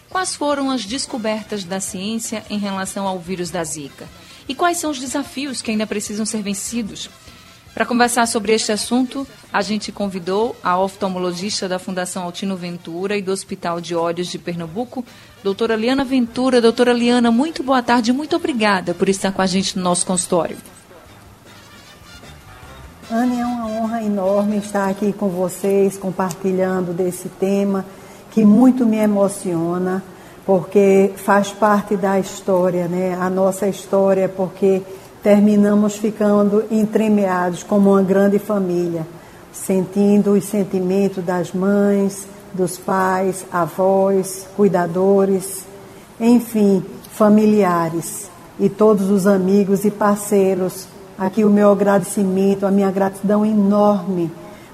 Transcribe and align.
Quais 0.09 0.36
foram 0.36 0.70
as 0.70 0.84
descobertas 0.84 1.64
da 1.64 1.79
ciência 1.79 2.43
em 2.50 2.57
relação 2.57 3.07
ao 3.07 3.18
vírus 3.18 3.50
da 3.50 3.64
Zika? 3.64 4.05
E 4.48 4.55
quais 4.55 4.77
são 4.77 4.91
os 4.91 5.00
desafios 5.00 5.62
que 5.62 5.72
ainda 5.72 5.85
precisam 5.85 6.26
ser 6.26 6.41
vencidos? 6.41 7.09
Para 7.73 7.85
conversar 7.85 8.26
sobre 8.26 8.53
este 8.53 8.72
assunto, 8.72 9.27
a 9.53 9.62
gente 9.62 9.91
convidou 9.91 10.55
a 10.63 10.80
oftalmologista 10.80 11.70
da 11.70 11.77
Fundação 11.77 12.23
Altino 12.23 12.55
Ventura 12.55 13.16
e 13.16 13.22
do 13.22 13.31
Hospital 13.31 13.80
de 13.80 13.94
Olhos 13.94 14.27
de 14.27 14.39
Pernambuco, 14.39 15.05
doutora 15.44 15.75
Liana 15.75 16.03
Ventura. 16.03 16.59
Doutora 16.59 16.91
Liana, 16.91 17.30
muito 17.30 17.62
boa 17.62 17.84
tarde, 17.84 18.12
muito 18.12 18.36
obrigada 18.36 18.95
por 18.95 19.08
estar 19.09 19.31
com 19.31 19.44
a 19.44 19.45
gente 19.45 19.77
no 19.77 19.84
nosso 19.84 20.08
consultório. 20.08 20.58
Anne, 23.11 23.39
é 23.39 23.45
uma 23.45 23.67
honra 23.67 24.02
enorme 24.02 24.58
estar 24.58 24.89
aqui 24.89 25.14
com 25.14 25.30
vocês, 25.30 25.98
compartilhando 25.98 26.94
desse 26.94 27.30
tema 27.30 27.86
que 28.31 28.44
muito 28.44 28.86
me 28.88 28.98
emociona 28.98 30.03
porque 30.48 31.12
faz 31.18 31.52
parte 31.52 31.98
da 31.98 32.18
história, 32.18 32.88
né? 32.88 33.18
A 33.20 33.30
nossa 33.30 33.68
história, 33.68 34.30
porque 34.30 34.82
terminamos 35.22 35.98
ficando 35.98 36.64
entremeados 36.72 37.64
como 37.64 37.92
uma 37.92 38.02
grande 38.02 38.39
família, 38.39 39.06
sentindo 39.52 40.31
os 40.31 40.45
sentimentos 40.45 41.22
das 41.22 41.52
mães, 41.52 42.26
dos 42.54 42.78
pais, 42.78 43.45
avós, 43.52 44.48
cuidadores, 44.56 45.66
enfim, 46.17 46.82
familiares 47.11 48.30
e 48.58 48.70
todos 48.70 49.09
os 49.09 49.28
amigos 49.28 49.84
e 49.84 49.92
parceiros. 49.92 50.88
Aqui 51.20 51.44
o 51.44 51.50
meu 51.50 51.72
agradecimento, 51.73 52.66
a 52.66 52.72
minha 52.72 52.89
gratidão 52.89 53.45
enorme, 53.45 54.32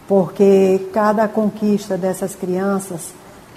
porque 0.07 0.87
cada 0.93 1.27
conquista 1.27 1.97
dessas 1.97 2.35
crianças, 2.35 3.11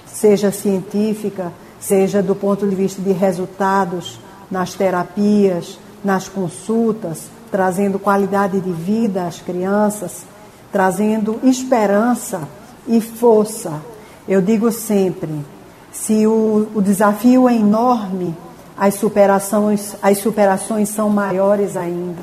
seja 0.06 0.50
científica, 0.50 1.52
seja 1.80 2.22
do 2.22 2.34
ponto 2.34 2.66
de 2.66 2.74
vista 2.74 3.00
de 3.00 3.12
resultados 3.12 4.18
nas 4.50 4.74
terapias, 4.74 5.78
nas 6.04 6.28
consultas, 6.28 7.28
trazendo 7.50 7.98
qualidade 7.98 8.60
de 8.60 8.72
vida 8.72 9.26
às 9.26 9.40
crianças, 9.40 10.24
trazendo 10.72 11.40
esperança 11.42 12.42
e 12.86 13.00
força. 13.00 13.80
Eu 14.28 14.40
digo 14.40 14.70
sempre, 14.72 15.44
se 15.92 16.26
o, 16.26 16.68
o 16.74 16.82
desafio 16.82 17.48
é 17.48 17.54
enorme, 17.54 18.36
as 18.76 18.94
superações, 18.94 19.96
as 20.02 20.18
superações 20.18 20.88
são 20.88 21.08
maiores 21.08 21.76
ainda. 21.76 22.22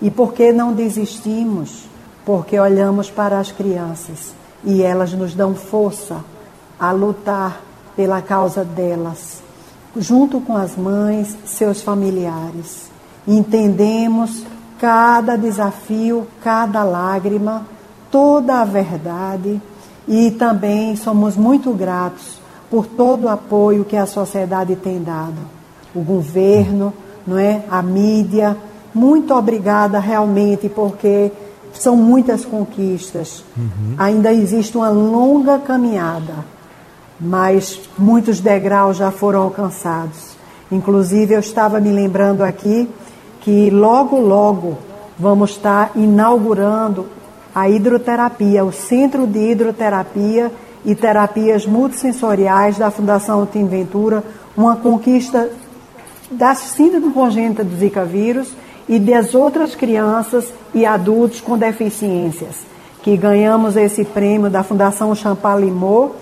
E 0.00 0.10
por 0.10 0.32
que 0.32 0.52
não 0.52 0.72
desistimos? 0.72 1.84
Porque 2.24 2.58
olhamos 2.58 3.10
para 3.10 3.38
as 3.38 3.52
crianças 3.52 4.32
e 4.64 4.82
elas 4.82 5.12
nos 5.12 5.34
dão 5.34 5.54
força 5.54 6.24
a 6.78 6.92
lutar 6.92 7.60
pela 7.96 8.22
causa 8.22 8.64
delas, 8.64 9.42
junto 9.96 10.40
com 10.40 10.56
as 10.56 10.76
mães, 10.76 11.36
seus 11.44 11.82
familiares. 11.82 12.90
Entendemos 13.26 14.44
cada 14.78 15.36
desafio, 15.36 16.26
cada 16.42 16.82
lágrima, 16.82 17.66
toda 18.10 18.60
a 18.60 18.64
verdade 18.64 19.60
e 20.08 20.30
também 20.32 20.96
somos 20.96 21.36
muito 21.36 21.72
gratos 21.72 22.40
por 22.70 22.86
todo 22.86 23.24
o 23.24 23.28
apoio 23.28 23.84
que 23.84 23.96
a 23.96 24.06
sociedade 24.06 24.74
tem 24.76 25.02
dado. 25.02 25.36
O 25.94 26.00
governo, 26.00 26.92
não 27.26 27.38
é? 27.38 27.62
A 27.70 27.82
mídia, 27.82 28.56
muito 28.94 29.34
obrigada 29.34 29.98
realmente 29.98 30.68
porque 30.68 31.30
são 31.72 31.94
muitas 31.96 32.44
conquistas. 32.44 33.44
Uhum. 33.56 33.94
Ainda 33.98 34.32
existe 34.32 34.76
uma 34.76 34.88
longa 34.88 35.58
caminhada 35.58 36.51
mas 37.22 37.80
muitos 37.96 38.40
degraus 38.40 38.96
já 38.96 39.12
foram 39.12 39.42
alcançados. 39.42 40.32
Inclusive, 40.72 41.34
eu 41.34 41.40
estava 41.40 41.78
me 41.78 41.92
lembrando 41.92 42.42
aqui 42.42 42.88
que 43.40 43.70
logo, 43.70 44.18
logo 44.18 44.76
vamos 45.16 45.50
estar 45.50 45.92
inaugurando 45.94 47.06
a 47.54 47.68
hidroterapia, 47.68 48.64
o 48.64 48.72
Centro 48.72 49.26
de 49.26 49.38
Hidroterapia 49.38 50.50
e 50.84 50.96
Terapias 50.96 51.64
Multissensoriais 51.64 52.76
da 52.76 52.90
Fundação 52.90 53.46
Tim 53.46 53.66
Ventura, 53.66 54.24
uma 54.56 54.74
conquista 54.74 55.48
da 56.28 56.54
síndrome 56.56 57.12
congênita 57.12 57.62
do 57.62 57.76
Zika 57.76 58.04
vírus 58.04 58.52
e 58.88 58.98
das 58.98 59.34
outras 59.34 59.76
crianças 59.76 60.52
e 60.74 60.84
adultos 60.84 61.40
com 61.40 61.56
deficiências, 61.56 62.56
que 63.02 63.16
ganhamos 63.16 63.76
esse 63.76 64.04
prêmio 64.04 64.50
da 64.50 64.64
Fundação 64.64 65.14
Champalimau 65.14 66.16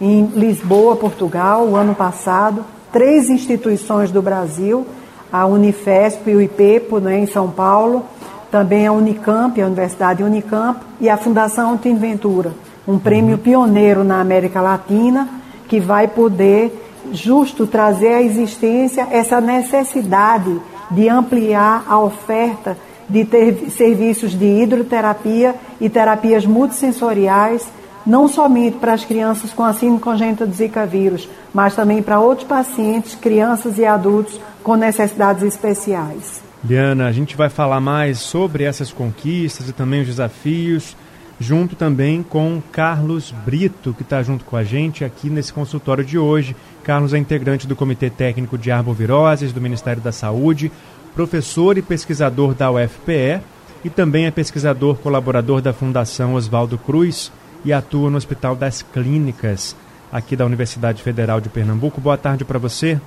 em 0.00 0.26
Lisboa, 0.26 0.96
Portugal, 0.96 1.66
o 1.66 1.76
ano 1.76 1.94
passado, 1.94 2.64
três 2.92 3.28
instituições 3.30 4.10
do 4.10 4.22
Brasil, 4.22 4.86
a 5.32 5.46
Unifesp 5.46 6.30
e 6.30 6.34
o 6.34 6.40
IPEPO, 6.40 7.00
né, 7.00 7.18
em 7.18 7.26
São 7.26 7.50
Paulo, 7.50 8.04
também 8.50 8.86
a 8.86 8.92
Unicamp, 8.92 9.60
a 9.60 9.66
Universidade 9.66 10.22
Unicamp, 10.22 10.80
e 11.00 11.08
a 11.08 11.16
Fundação 11.16 11.76
Tim 11.76 11.96
Ventura, 11.96 12.52
um 12.86 12.98
prêmio 12.98 13.38
pioneiro 13.38 14.04
na 14.04 14.20
América 14.20 14.60
Latina, 14.60 15.28
que 15.68 15.80
vai 15.80 16.06
poder 16.06 16.72
justo 17.12 17.66
trazer 17.66 18.14
à 18.14 18.22
existência 18.22 19.06
essa 19.10 19.40
necessidade 19.40 20.60
de 20.90 21.08
ampliar 21.08 21.84
a 21.88 21.98
oferta 21.98 22.76
de 23.08 23.24
ter 23.24 23.70
serviços 23.70 24.32
de 24.32 24.44
hidroterapia 24.44 25.54
e 25.80 25.88
terapias 25.88 26.44
multissensoriais 26.44 27.66
não 28.06 28.28
somente 28.28 28.76
para 28.78 28.92
as 28.92 29.04
crianças 29.04 29.52
com 29.52 29.64
a 29.64 29.72
síndrome 29.72 30.00
congênita 30.00 30.46
do 30.46 30.54
Zika 30.54 30.86
vírus, 30.86 31.28
mas 31.52 31.74
também 31.74 32.02
para 32.02 32.20
outros 32.20 32.46
pacientes, 32.46 33.16
crianças 33.16 33.78
e 33.78 33.84
adultos 33.84 34.40
com 34.62 34.76
necessidades 34.76 35.42
especiais. 35.42 36.42
Liana, 36.64 37.06
a 37.06 37.12
gente 37.12 37.36
vai 37.36 37.48
falar 37.48 37.80
mais 37.80 38.18
sobre 38.18 38.64
essas 38.64 38.92
conquistas 38.92 39.68
e 39.68 39.72
também 39.72 40.00
os 40.00 40.06
desafios, 40.06 40.96
junto 41.38 41.76
também 41.76 42.22
com 42.22 42.62
Carlos 42.72 43.32
Brito, 43.44 43.92
que 43.92 44.02
está 44.02 44.22
junto 44.22 44.44
com 44.44 44.56
a 44.56 44.64
gente 44.64 45.04
aqui 45.04 45.28
nesse 45.28 45.52
consultório 45.52 46.04
de 46.04 46.18
hoje. 46.18 46.56
Carlos 46.82 47.12
é 47.12 47.18
integrante 47.18 47.66
do 47.66 47.76
Comitê 47.76 48.08
Técnico 48.08 48.56
de 48.56 48.70
Arboviroses 48.70 49.52
do 49.52 49.60
Ministério 49.60 50.00
da 50.00 50.12
Saúde, 50.12 50.72
professor 51.14 51.76
e 51.76 51.82
pesquisador 51.82 52.54
da 52.54 52.70
UFPE 52.70 53.40
e 53.84 53.90
também 53.90 54.26
é 54.26 54.30
pesquisador 54.30 54.96
colaborador 54.96 55.60
da 55.60 55.72
Fundação 55.72 56.34
Oswaldo 56.34 56.78
Cruz 56.78 57.30
e 57.66 57.72
atua 57.72 58.08
no 58.08 58.16
Hospital 58.16 58.54
das 58.54 58.80
Clínicas, 58.80 59.74
aqui 60.12 60.36
da 60.36 60.46
Universidade 60.46 61.02
Federal 61.02 61.40
de 61.40 61.48
Pernambuco. 61.48 62.00
Boa 62.00 62.16
tarde 62.16 62.44
para 62.44 62.60
você. 62.60 63.00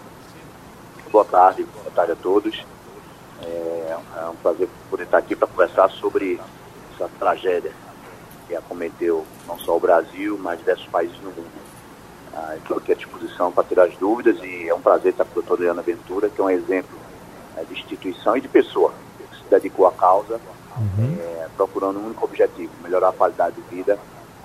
Boa 1.10 1.24
tarde, 1.24 1.64
boa 1.64 1.90
tarde 1.96 2.12
a 2.12 2.16
todos. 2.18 2.66
É, 3.42 3.98
é 4.18 4.26
um 4.30 4.36
prazer 4.36 4.68
poder 4.90 5.04
estar 5.04 5.18
aqui 5.20 5.34
para 5.34 5.48
conversar 5.48 5.90
sobre 5.92 6.38
essa 6.94 7.10
tragédia 7.18 7.72
que 8.50 8.54
acometeu 8.54 9.26
não 9.48 9.58
só 9.60 9.78
o 9.78 9.80
Brasil, 9.80 10.38
mas 10.38 10.60
diversos 10.60 10.88
países 10.88 11.16
no 11.22 11.30
mundo. 11.32 11.48
Ah, 12.34 12.58
estou 12.58 12.80
aqui 12.80 12.92
à 12.92 12.96
disposição 12.96 13.54
para 13.54 13.64
tirar 13.64 13.86
as 13.86 13.96
dúvidas 13.96 14.44
e 14.44 14.68
é 14.68 14.76
um 14.76 14.82
prazer 14.82 15.14
estar 15.14 15.24
com 15.24 15.32
a 15.32 15.34
doutora 15.36 15.62
Leana 15.62 15.82
Ventura, 15.82 16.28
que 16.30 16.42
é 16.42 16.44
um 16.44 16.50
exemplo 16.50 17.00
é, 17.56 17.64
de 17.64 17.80
instituição 17.80 18.36
e 18.36 18.42
de 18.42 18.50
pessoa 18.50 18.92
que 19.18 19.38
se 19.38 19.44
dedicou 19.50 19.88
à 19.88 19.92
causa, 19.94 20.38
uhum. 20.78 21.18
é, 21.18 21.48
procurando 21.56 21.98
um 21.98 22.08
único 22.08 22.26
objetivo, 22.26 22.74
melhorar 22.84 23.08
a 23.08 23.14
qualidade 23.14 23.56
de 23.56 23.62
vida 23.74 23.98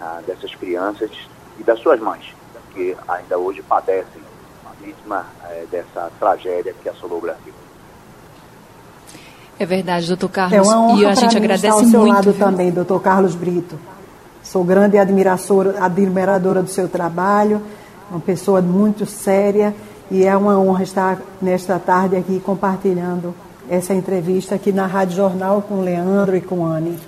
ah, 0.04 0.20
dessas 0.26 0.54
crianças 0.54 1.10
e 1.58 1.62
das 1.62 1.80
suas 1.80 1.98
mães, 1.98 2.34
que 2.74 2.94
ainda 3.08 3.38
hoje 3.38 3.62
padecem 3.62 4.22
vítima 4.84 5.24
eh, 5.44 5.64
dessa 5.70 6.10
tragédia 6.20 6.74
que 6.82 6.88
assolou 6.88 7.18
o 7.18 7.20
Brasil. 7.22 7.52
É 9.58 9.64
verdade, 9.64 10.06
doutor 10.06 10.28
Carlos. 10.28 10.52
É 10.52 10.60
uma 10.60 10.80
honra 10.80 11.02
e 11.02 11.06
a 11.06 11.14
gente 11.14 11.36
agradece 11.36 11.66
estar 11.66 11.78
ao 11.78 11.84
seu 11.84 12.00
muito. 12.00 12.12
lado 12.12 12.32
viu? 12.32 12.46
também, 12.46 12.70
doutor 12.70 13.00
Carlos 13.00 13.34
Brito. 13.34 13.78
Sou 14.42 14.62
grande 14.62 14.98
admiradora, 14.98 15.82
admiradora 15.82 16.62
do 16.62 16.68
seu 16.68 16.88
trabalho, 16.88 17.62
uma 18.10 18.20
pessoa 18.20 18.60
muito 18.60 19.06
séria 19.06 19.74
e 20.10 20.24
é 20.24 20.36
uma 20.36 20.58
honra 20.58 20.82
estar 20.82 21.18
nesta 21.40 21.78
tarde 21.78 22.16
aqui 22.16 22.40
compartilhando 22.40 23.34
essa 23.70 23.94
entrevista 23.94 24.56
aqui 24.56 24.70
na 24.70 24.86
Rádio 24.86 25.16
Jornal 25.16 25.62
com 25.62 25.76
o 25.76 25.82
Leandro 25.82 26.36
e 26.36 26.42
com 26.42 26.66
Anne. 26.66 26.98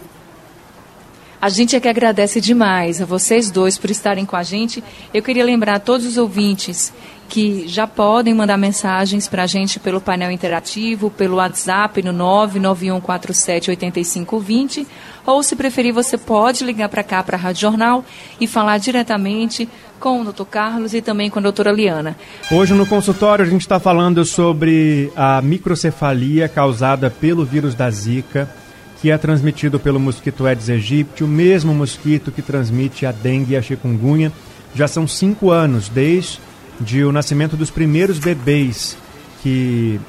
A 1.47 1.49
gente 1.49 1.75
é 1.77 1.81
que 1.81 1.87
agradece 1.87 2.41
demais 2.41 3.01
a 3.01 3.05
vocês 3.05 3.53
dois 3.53 3.79
por 3.79 3.89
estarem 3.89 4.27
com 4.27 4.35
a 4.35 4.43
gente. 4.43 4.83
Eu 5.15 5.23
queria 5.23 5.45
lembrar 5.45 5.77
a 5.77 5.79
todos 5.79 6.05
os 6.05 6.19
ouvintes 6.19 6.93
que 7.29 7.69
já 7.69 7.87
podem 7.87 8.35
mandar 8.35 8.57
mensagens 8.57 9.29
para 9.29 9.45
a 9.45 9.47
gente 9.47 9.79
pelo 9.79 10.01
painel 10.01 10.33
interativo, 10.33 11.09
pelo 11.09 11.37
WhatsApp 11.37 12.03
no 12.03 12.13
991478520, 12.13 14.85
ou 15.25 15.41
se 15.41 15.55
preferir, 15.55 15.93
você 15.93 16.19
pode 16.19 16.65
ligar 16.65 16.89
para 16.89 17.05
cá, 17.05 17.23
para 17.23 17.37
a 17.37 17.41
Rádio 17.41 17.61
Jornal, 17.61 18.05
e 18.41 18.49
falar 18.49 18.79
diretamente 18.79 19.69
com 20.01 20.23
o 20.23 20.25
doutor 20.25 20.47
Carlos 20.47 20.95
e 20.95 21.01
também 21.01 21.31
com 21.31 21.39
a 21.39 21.43
doutora 21.43 21.71
Liana. 21.71 22.17
Hoje 22.51 22.75
no 22.75 22.87
consultório 22.87 23.45
a 23.45 23.49
gente 23.49 23.61
está 23.61 23.79
falando 23.79 24.25
sobre 24.25 25.13
a 25.15 25.41
microcefalia 25.41 26.49
causada 26.49 27.09
pelo 27.09 27.45
vírus 27.45 27.73
da 27.73 27.89
Zika 27.89 28.66
que 29.01 29.11
é 29.11 29.19
transmitido 29.19 29.79
pelo 29.79 30.01
mosquito 30.01 30.47
Aedes 30.47 30.71
aegypti, 30.71 31.23
o 31.23 31.29
mesmo 31.29 31.75
mosquito 31.75 32.33
que 32.33 32.43
transmite 32.43 33.05
a 33.05 33.13
dengue 33.13 33.53
e 33.53 33.57
a 33.57 33.63
chikungunya. 33.63 34.33
Já 34.75 34.89
são 34.89 35.07
cinco 35.07 35.51
anos 35.51 35.89
desde 35.89 37.05
o 37.05 37.13
nascimento 37.13 37.57
dos 37.57 37.71
primeiros 37.71 38.19
bebês 38.19 38.97
que 39.43 40.01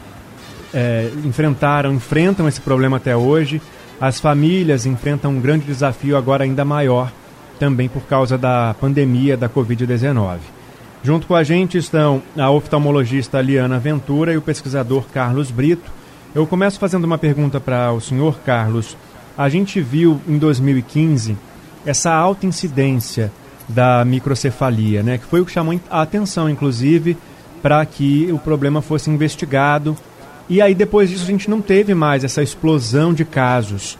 é, 0.74 1.10
enfrentaram, 1.24 1.94
enfrentam 1.94 2.48
esse 2.48 2.62
problema 2.62 2.98
até 2.98 3.16
hoje. 3.16 3.62
As 4.00 4.20
famílias 4.20 4.86
enfrentam 4.86 5.32
um 5.32 5.42
grande 5.42 5.66
desafio 5.66 6.16
agora 6.16 6.44
ainda 6.44 6.64
maior, 6.64 7.12
também 7.60 7.90
por 7.90 8.04
causa 8.04 8.38
da 8.38 8.76
pandemia 8.80 9.36
da 9.36 9.50
Covid-19. 9.50 10.38
Junto 11.04 11.28
com 11.28 11.36
a 11.36 11.44
gente 11.44 11.78
estão 11.78 12.22
a 12.38 12.50
oftalmologista 12.50 13.42
Liana 13.42 13.80
Ventura 13.80 14.34
e 14.34 14.38
o 14.38 14.42
pesquisador 14.42 15.06
Carlos 15.14 15.52
Brito. 15.52 15.97
Eu 16.36 16.46
começo 16.46 16.78
fazendo 16.78 17.06
uma 17.06 17.18
pergunta 17.18 17.60
para 17.60 17.92
o 17.92 18.02
senhor 18.02 18.40
Carlos. 18.40 18.98
A 19.38 19.48
gente 19.50 19.80
viu 19.82 20.20
em 20.28 20.38
2015 20.38 21.38
essa 21.86 22.14
alta 22.14 22.46
incidência 22.46 23.32
da 23.68 24.04
microcefalia, 24.06 25.02
né, 25.02 25.18
que 25.18 25.26
foi 25.26 25.42
o 25.42 25.46
que 25.46 25.52
chamou 25.52 25.80
a 25.90 26.02
atenção, 26.02 26.50
inclusive, 26.50 27.18
para 27.62 27.86
que 27.86 28.30
o 28.32 28.38
problema 28.38 28.82
fosse 28.82 29.10
investigado. 29.10 29.98
E 30.50 30.62
aí 30.62 30.76
depois 30.76 31.10
disso 31.10 31.24
a 31.24 31.28
gente 31.28 31.50
não 31.50 31.62
teve 31.62 31.96
mais 31.96 32.24
essa 32.24 32.44
explosão 32.44 33.14
de 33.14 33.26
casos. 33.26 33.98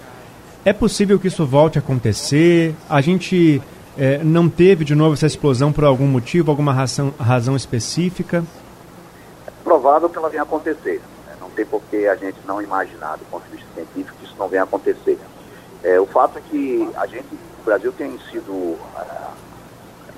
É 0.66 0.74
possível 0.74 1.18
que 1.18 1.28
isso 1.28 1.46
volte 1.46 1.78
a 1.78 1.82
acontecer? 1.82 2.76
A 2.90 3.00
gente 3.00 3.62
é, 3.98 4.20
não 4.24 4.50
teve 4.50 4.84
de 4.84 4.94
novo 4.94 5.14
essa 5.14 5.26
explosão 5.26 5.72
por 5.72 5.86
algum 5.86 6.08
motivo, 6.08 6.52
alguma 6.52 6.74
razão, 6.74 7.14
razão 7.18 7.56
específica? 7.56 8.44
É 9.48 9.52
provável 9.64 10.10
que 10.10 10.18
ela 10.18 10.30
venha 10.30 10.44
acontecer 10.44 11.02
tem 11.58 11.66
por 11.66 11.82
que 11.90 12.08
a 12.08 12.16
gente 12.16 12.38
não 12.46 12.62
imaginar, 12.62 13.18
do 13.18 13.26
ponto 13.26 13.44
de 13.46 13.58
vista 13.58 13.68
científico, 13.74 14.16
que 14.20 14.26
isso 14.26 14.36
não 14.38 14.48
venha 14.48 14.62
a 14.62 14.66
acontecer. 14.66 15.18
É, 15.84 16.00
o 16.00 16.06
fato 16.06 16.38
é 16.38 16.42
que 16.42 16.88
a 16.96 17.08
gente, 17.08 17.28
o 17.60 17.64
Brasil 17.66 17.92
tem 17.92 18.18
sido 18.32 18.52
uh, 18.52 18.78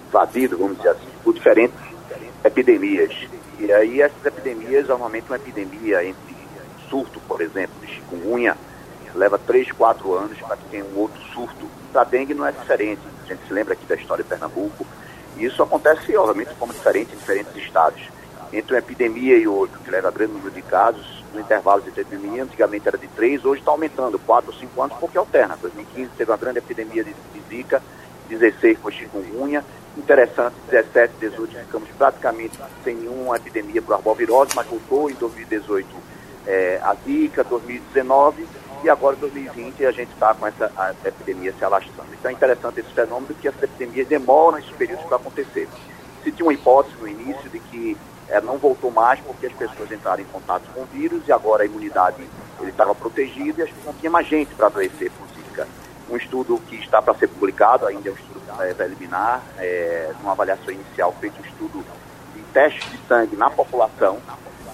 invadido, 0.09 0.57
vamos 0.57 0.77
dizer 0.77 0.89
assim, 0.89 1.07
por 1.23 1.33
diferentes 1.33 1.79
epidemias. 2.43 3.15
E 3.57 3.71
aí 3.71 4.01
essas 4.01 4.23
epidemias, 4.25 4.87
normalmente 4.87 5.27
uma 5.29 5.37
epidemia 5.37 6.03
entre 6.03 6.35
surto, 6.89 7.21
por 7.21 7.39
exemplo, 7.41 7.73
de 7.81 7.87
chikungunya, 7.87 8.57
leva 9.15 9.37
3, 9.37 9.71
4 9.71 10.13
anos 10.13 10.37
para 10.39 10.57
que 10.57 10.65
tenha 10.65 10.83
um 10.83 10.97
outro 10.97 11.21
surto. 11.33 11.67
Da 11.93 12.03
dengue 12.03 12.33
não 12.33 12.45
é 12.45 12.51
diferente. 12.51 13.01
A 13.23 13.27
gente 13.27 13.47
se 13.47 13.53
lembra 13.53 13.73
aqui 13.73 13.85
da 13.85 13.95
história 13.95 14.23
de 14.23 14.29
Pernambuco. 14.29 14.85
E 15.37 15.45
isso 15.45 15.63
acontece, 15.63 16.15
obviamente, 16.17 16.53
como 16.59 16.73
diferente 16.73 17.13
em 17.13 17.17
diferentes 17.17 17.55
estados. 17.55 18.01
Entre 18.51 18.73
uma 18.73 18.79
epidemia 18.79 19.37
e 19.37 19.47
outra, 19.47 19.79
que 19.79 19.89
leva 19.89 20.07
a 20.07 20.11
grande 20.11 20.33
número 20.33 20.51
de 20.51 20.61
casos, 20.61 21.18
no 21.33 21.39
intervalo 21.39 21.81
de 21.81 21.89
epidemia, 21.89 22.43
antigamente 22.43 22.87
era 22.87 22.97
de 22.97 23.07
3, 23.07 23.45
hoje 23.45 23.61
está 23.61 23.71
aumentando, 23.71 24.17
4 24.19 24.51
ou 24.51 24.57
5 24.57 24.81
anos, 24.81 24.97
porque 24.99 25.17
alterna. 25.17 25.57
2015 25.61 26.11
teve 26.17 26.31
uma 26.31 26.37
grande 26.37 26.59
epidemia 26.59 27.03
de, 27.03 27.13
Zika, 27.49 27.81
16 28.29 28.77
foi 28.79 28.91
chikungunya, 28.91 29.65
interessante, 29.97 30.55
17, 30.69 31.15
18 31.19 31.57
ficamos 31.65 31.89
praticamente 31.97 32.57
sem 32.83 32.95
nenhuma 32.95 33.35
epidemia 33.37 33.81
por 33.81 33.93
arbovirose, 33.93 34.51
mas 34.55 34.67
voltou 34.67 35.09
em 35.09 35.15
2018 35.15 35.87
é, 36.45 36.79
a 36.81 36.93
Zika, 36.93 37.43
2019 37.43 38.47
e 38.83 38.89
agora 38.89 39.15
em 39.15 39.19
2020 39.19 39.85
a 39.85 39.91
gente 39.91 40.11
está 40.13 40.33
com 40.33 40.47
essa 40.47 40.71
epidemia 41.03 41.53
se 41.57 41.65
alastrando. 41.65 42.09
Então 42.13 42.31
é 42.31 42.33
interessante 42.33 42.79
esse 42.79 42.89
fenômeno, 42.91 43.27
porque 43.27 43.47
essas 43.47 43.63
epidemias 43.63 44.07
demoram 44.07 44.57
esses 44.57 44.71
períodos 44.71 45.05
para 45.05 45.17
acontecer. 45.17 45.67
Se 46.23 46.31
tinha 46.31 46.45
uma 46.45 46.53
hipótese 46.53 46.95
no 46.99 47.07
início 47.07 47.49
de 47.49 47.59
que 47.59 47.97
é, 48.29 48.39
não 48.41 48.57
voltou 48.57 48.91
mais 48.91 49.19
porque 49.19 49.47
as 49.47 49.53
pessoas 49.53 49.91
entraram 49.91 50.21
em 50.21 50.25
contato 50.25 50.63
com 50.73 50.81
o 50.81 50.85
vírus 50.85 51.27
e 51.27 51.31
agora 51.31 51.63
a 51.63 51.65
imunidade 51.65 52.23
ele 52.59 52.69
estava 52.69 52.93
protegida 52.93 53.61
e 53.61 53.63
as 53.63 53.69
não 53.85 53.93
tinha 53.93 54.11
mais 54.11 54.27
gente 54.27 54.53
para 54.55 54.67
adoecer 54.67 55.11
por 55.11 55.27
Zika. 55.35 55.67
Um 56.09 56.15
estudo 56.15 56.59
que 56.67 56.75
está 56.75 57.01
para 57.01 57.13
ser 57.15 57.27
publicado, 57.27 57.85
ainda 57.85 58.09
é 58.09 58.11
um 58.11 58.15
estudo 58.15 58.41
é, 58.61 58.73
preliminar, 58.73 59.41
é, 59.57 60.11
uma 60.21 60.31
avaliação 60.31 60.73
inicial 60.73 61.15
feito 61.19 61.41
um 61.41 61.45
estudo 61.45 61.83
de 62.35 62.41
testes 62.53 62.89
de 62.91 62.97
sangue 63.07 63.35
na 63.35 63.49
população, 63.49 64.19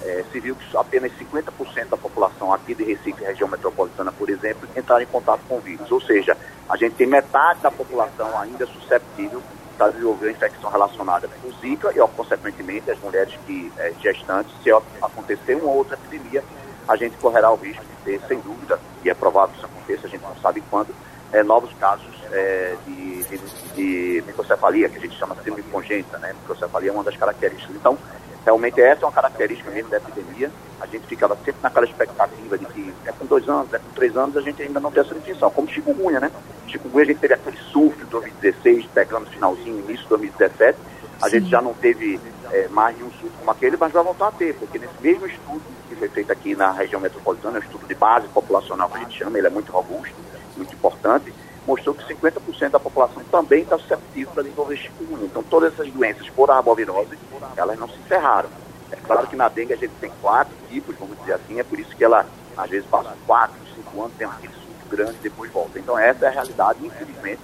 é, 0.03 0.23
se 0.31 0.39
viu 0.39 0.55
que 0.55 0.77
apenas 0.77 1.11
50% 1.13 1.89
da 1.89 1.97
população 1.97 2.53
aqui 2.53 2.75
de 2.75 2.83
Recife, 2.83 3.23
região 3.23 3.49
metropolitana, 3.49 4.11
por 4.11 4.29
exemplo, 4.29 4.67
entraram 4.75 5.03
em 5.03 5.07
contato 5.07 5.41
com 5.47 5.57
o 5.57 5.59
vírus. 5.59 5.91
Ou 5.91 6.01
seja, 6.01 6.37
a 6.69 6.77
gente 6.77 6.95
tem 6.95 7.07
metade 7.07 7.59
da 7.61 7.71
população 7.71 8.37
ainda 8.39 8.65
susceptível 8.67 9.41
está 9.75 9.89
desenvolvendo 9.89 10.31
infecção 10.31 10.69
relacionada 10.69 11.27
com 11.27 11.51
Zika 11.59 11.91
e, 11.93 11.99
ó, 11.99 12.07
consequentemente, 12.07 12.89
as 12.89 12.99
mulheres 12.99 13.33
que 13.45 13.71
é, 13.77 13.93
gestantes, 14.01 14.53
se 14.63 14.71
acontecer 14.71 15.55
uma 15.55 15.71
outra 15.71 15.95
epidemia, 15.95 16.43
a 16.87 16.95
gente 16.95 17.17
correrá 17.17 17.51
o 17.51 17.55
risco 17.55 17.83
de 17.83 18.03
ter, 18.03 18.21
sem 18.27 18.39
dúvida, 18.39 18.79
e 19.03 19.09
é 19.09 19.13
provável 19.13 19.49
que 19.49 19.57
isso 19.57 19.65
aconteça, 19.65 20.07
a 20.07 20.09
gente 20.09 20.21
não 20.21 20.35
sabe 20.37 20.63
quando, 20.69 20.95
é, 21.31 21.43
novos 21.43 21.73
casos 21.73 22.13
é, 22.31 22.75
de, 22.85 23.23
de, 23.23 23.37
de, 23.75 24.23
microcefalia, 24.25 24.87
que 24.87 24.97
a 24.97 25.01
gente 25.01 25.17
chama 25.17 25.35
de 25.35 25.63
congênita, 25.63 26.17
né? 26.19 26.33
Microcefalia 26.41 26.89
é 26.89 26.93
uma 26.93 27.03
das 27.03 27.17
características. 27.17 27.75
Então, 27.75 27.97
realmente 28.45 28.79
essa 28.79 29.01
é 29.01 29.05
uma 29.05 29.11
característica 29.11 29.71
mesmo 29.71 29.89
da 29.89 29.97
epidemia. 29.97 30.51
A 30.79 30.85
gente 30.85 31.07
ficava 31.07 31.35
sempre 31.37 31.61
naquela 31.63 31.85
expectativa 31.85 32.57
de 32.57 32.65
que 32.67 32.93
é 33.05 33.11
com 33.11 33.25
dois 33.25 33.49
anos, 33.49 33.73
é 33.73 33.79
com 33.79 33.89
três 33.95 34.15
anos, 34.15 34.37
a 34.37 34.41
gente 34.41 34.61
ainda 34.61 34.79
não 34.79 34.91
tem 34.91 35.01
essa 35.01 35.15
definição. 35.15 35.49
Como 35.49 35.67
chikungunya, 35.67 36.19
né? 36.19 36.31
Chikungunya 36.67 37.03
a 37.03 37.07
gente 37.07 37.19
teve 37.19 37.33
aquele 37.33 37.57
surto 37.57 38.03
em 38.03 38.05
2016, 38.05 38.85
pegando 38.93 39.25
finalzinho, 39.31 39.79
início 39.79 40.03
de 40.03 40.09
2017. 40.09 40.77
A 41.21 41.25
Sim. 41.25 41.31
gente 41.31 41.49
já 41.49 41.61
não 41.61 41.73
teve 41.73 42.19
é, 42.51 42.67
mais 42.67 42.95
nenhum 42.95 43.09
surto 43.11 43.35
como 43.39 43.51
aquele, 43.51 43.77
mas 43.77 43.91
vai 43.91 44.03
voltar 44.03 44.27
a 44.27 44.31
ter, 44.31 44.53
porque 44.55 44.77
nesse 44.77 44.93
mesmo 45.01 45.25
estudo 45.25 45.61
que 45.89 45.95
foi 45.95 46.09
feito 46.09 46.31
aqui 46.31 46.55
na 46.55 46.71
região 46.71 47.01
metropolitana, 47.01 47.57
é 47.57 47.61
um 47.61 47.63
estudo 47.63 47.87
de 47.87 47.95
base 47.95 48.27
populacional 48.27 48.89
que 48.89 48.97
a 48.97 48.99
gente 48.99 49.17
chama, 49.17 49.37
ele 49.37 49.47
é 49.47 49.49
muito 49.49 49.71
robusto, 49.71 50.15
muito 50.55 50.73
importante, 50.73 51.33
mostrou 51.65 51.95
que 51.95 52.03
50% 52.13 52.69
da 52.69 52.79
população 52.79 53.23
também 53.31 53.63
está 53.63 53.77
suscetível 53.77 54.31
para 54.33 54.43
desenvolver 54.43 54.77
chikungunya. 54.77 55.25
Então, 55.25 55.43
todas 55.43 55.73
essas 55.73 55.91
doenças 55.91 56.29
por 56.29 56.49
arbovirose, 56.51 57.17
elas 57.57 57.77
não 57.79 57.87
se 57.87 57.97
encerraram. 57.99 58.49
É 58.91 58.95
claro 58.95 59.27
que 59.27 59.35
na 59.35 59.49
dengue 59.49 59.73
a 59.73 59.77
gente 59.77 59.93
tem 59.99 60.11
quatro 60.21 60.53
tipos, 60.69 60.95
vamos 60.97 61.17
dizer 61.19 61.33
assim, 61.33 61.59
é 61.59 61.63
por 61.63 61.79
isso 61.79 61.95
que 61.95 62.03
ela, 62.03 62.25
às 62.55 62.69
vezes, 62.69 62.87
passa 62.87 63.15
quatro, 63.25 63.55
cinco 63.75 64.01
anos, 64.01 64.15
tem 64.17 64.27
aquele 64.27 64.53
surto 64.53 64.89
grande 64.89 65.15
e 65.19 65.23
depois 65.23 65.51
volta. 65.51 65.79
Então, 65.79 65.97
essa 65.97 66.25
é 66.25 66.27
a 66.27 66.31
realidade, 66.31 66.85
infelizmente, 66.85 67.41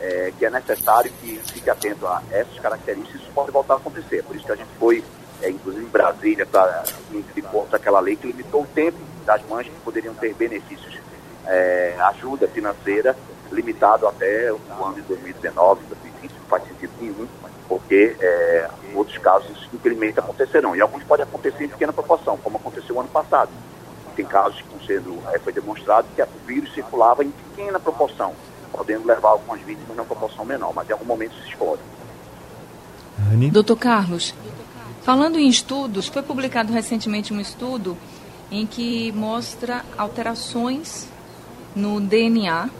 é, 0.00 0.32
que 0.38 0.46
é 0.46 0.50
necessário 0.50 1.10
que 1.20 1.40
fique 1.52 1.68
atento 1.68 2.06
a 2.06 2.22
essas 2.30 2.58
características, 2.60 3.22
isso 3.22 3.30
pode 3.34 3.50
voltar 3.50 3.74
a 3.74 3.76
acontecer. 3.78 4.22
Por 4.22 4.36
isso 4.36 4.44
que 4.44 4.52
a 4.52 4.56
gente 4.56 4.70
foi, 4.78 5.02
é, 5.42 5.50
inclusive 5.50 5.84
em 5.84 5.88
Brasília, 5.88 6.46
para 6.46 6.84
conta 7.50 7.76
aquela 7.76 8.00
lei 8.00 8.16
que 8.16 8.26
limitou 8.26 8.62
o 8.62 8.66
tempo 8.66 8.98
das 9.24 9.42
mães 9.48 9.66
que 9.66 9.80
poderiam 9.80 10.14
ter 10.14 10.34
benefícios, 10.34 10.98
é, 11.46 11.96
ajuda 11.98 12.46
financeira 12.48 13.16
limitado 13.52 14.06
até 14.06 14.52
o 14.52 14.84
ano 14.84 14.94
de 14.96 15.02
2019, 15.02 15.82
2020, 15.86 16.32
não 16.32 16.46
faz 16.48 16.64
sentido 16.64 16.92
nenhum, 17.00 17.26
porque 17.68 18.16
é, 18.20 18.70
outros 18.94 19.18
casos 19.18 19.68
infelizmente 19.72 20.18
acontecerão. 20.18 20.74
E 20.76 20.80
alguns 20.80 21.02
podem 21.04 21.24
acontecer 21.24 21.64
em 21.64 21.68
pequena 21.68 21.92
proporção, 21.92 22.36
como 22.38 22.56
aconteceu 22.56 22.98
ano 22.98 23.08
passado. 23.08 23.50
Tem 24.14 24.24
casos 24.24 24.62
que 24.62 24.86
sendo, 24.86 25.18
é, 25.32 25.38
foi 25.38 25.52
demonstrado 25.52 26.06
que 26.14 26.22
o 26.22 26.26
vírus 26.46 26.72
circulava 26.72 27.24
em 27.24 27.30
pequena 27.30 27.78
proporção, 27.78 28.32
podendo 28.72 29.06
levar 29.06 29.30
algumas 29.30 29.60
vítimas 29.60 29.96
numa 29.96 30.06
proporção 30.06 30.44
menor, 30.44 30.72
mas 30.74 30.88
em 30.88 30.92
algum 30.92 31.04
momento 31.04 31.34
se 31.42 31.48
explode. 31.48 31.82
Doutor 33.50 33.76
Carlos, 33.76 34.34
falando 35.02 35.38
em 35.38 35.48
estudos, 35.48 36.06
foi 36.06 36.22
publicado 36.22 36.72
recentemente 36.72 37.32
um 37.32 37.40
estudo 37.40 37.96
em 38.50 38.66
que 38.66 39.10
mostra 39.12 39.84
alterações 39.98 41.08
no 41.74 42.00
DNA 42.00 42.70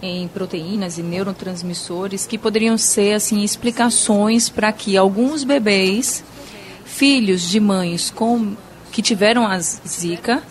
em 0.00 0.28
proteínas 0.28 0.98
e 0.98 1.02
neurotransmissores 1.02 2.26
que 2.26 2.38
poderiam 2.38 2.78
ser 2.78 3.14
assim 3.14 3.42
explicações 3.42 4.48
para 4.48 4.72
que 4.72 4.96
alguns 4.96 5.44
bebês 5.44 6.24
filhos 6.84 7.48
de 7.48 7.60
mães 7.60 8.10
com 8.10 8.56
que 8.92 9.02
tiveram 9.02 9.46
a 9.46 9.58
zika 9.58 10.42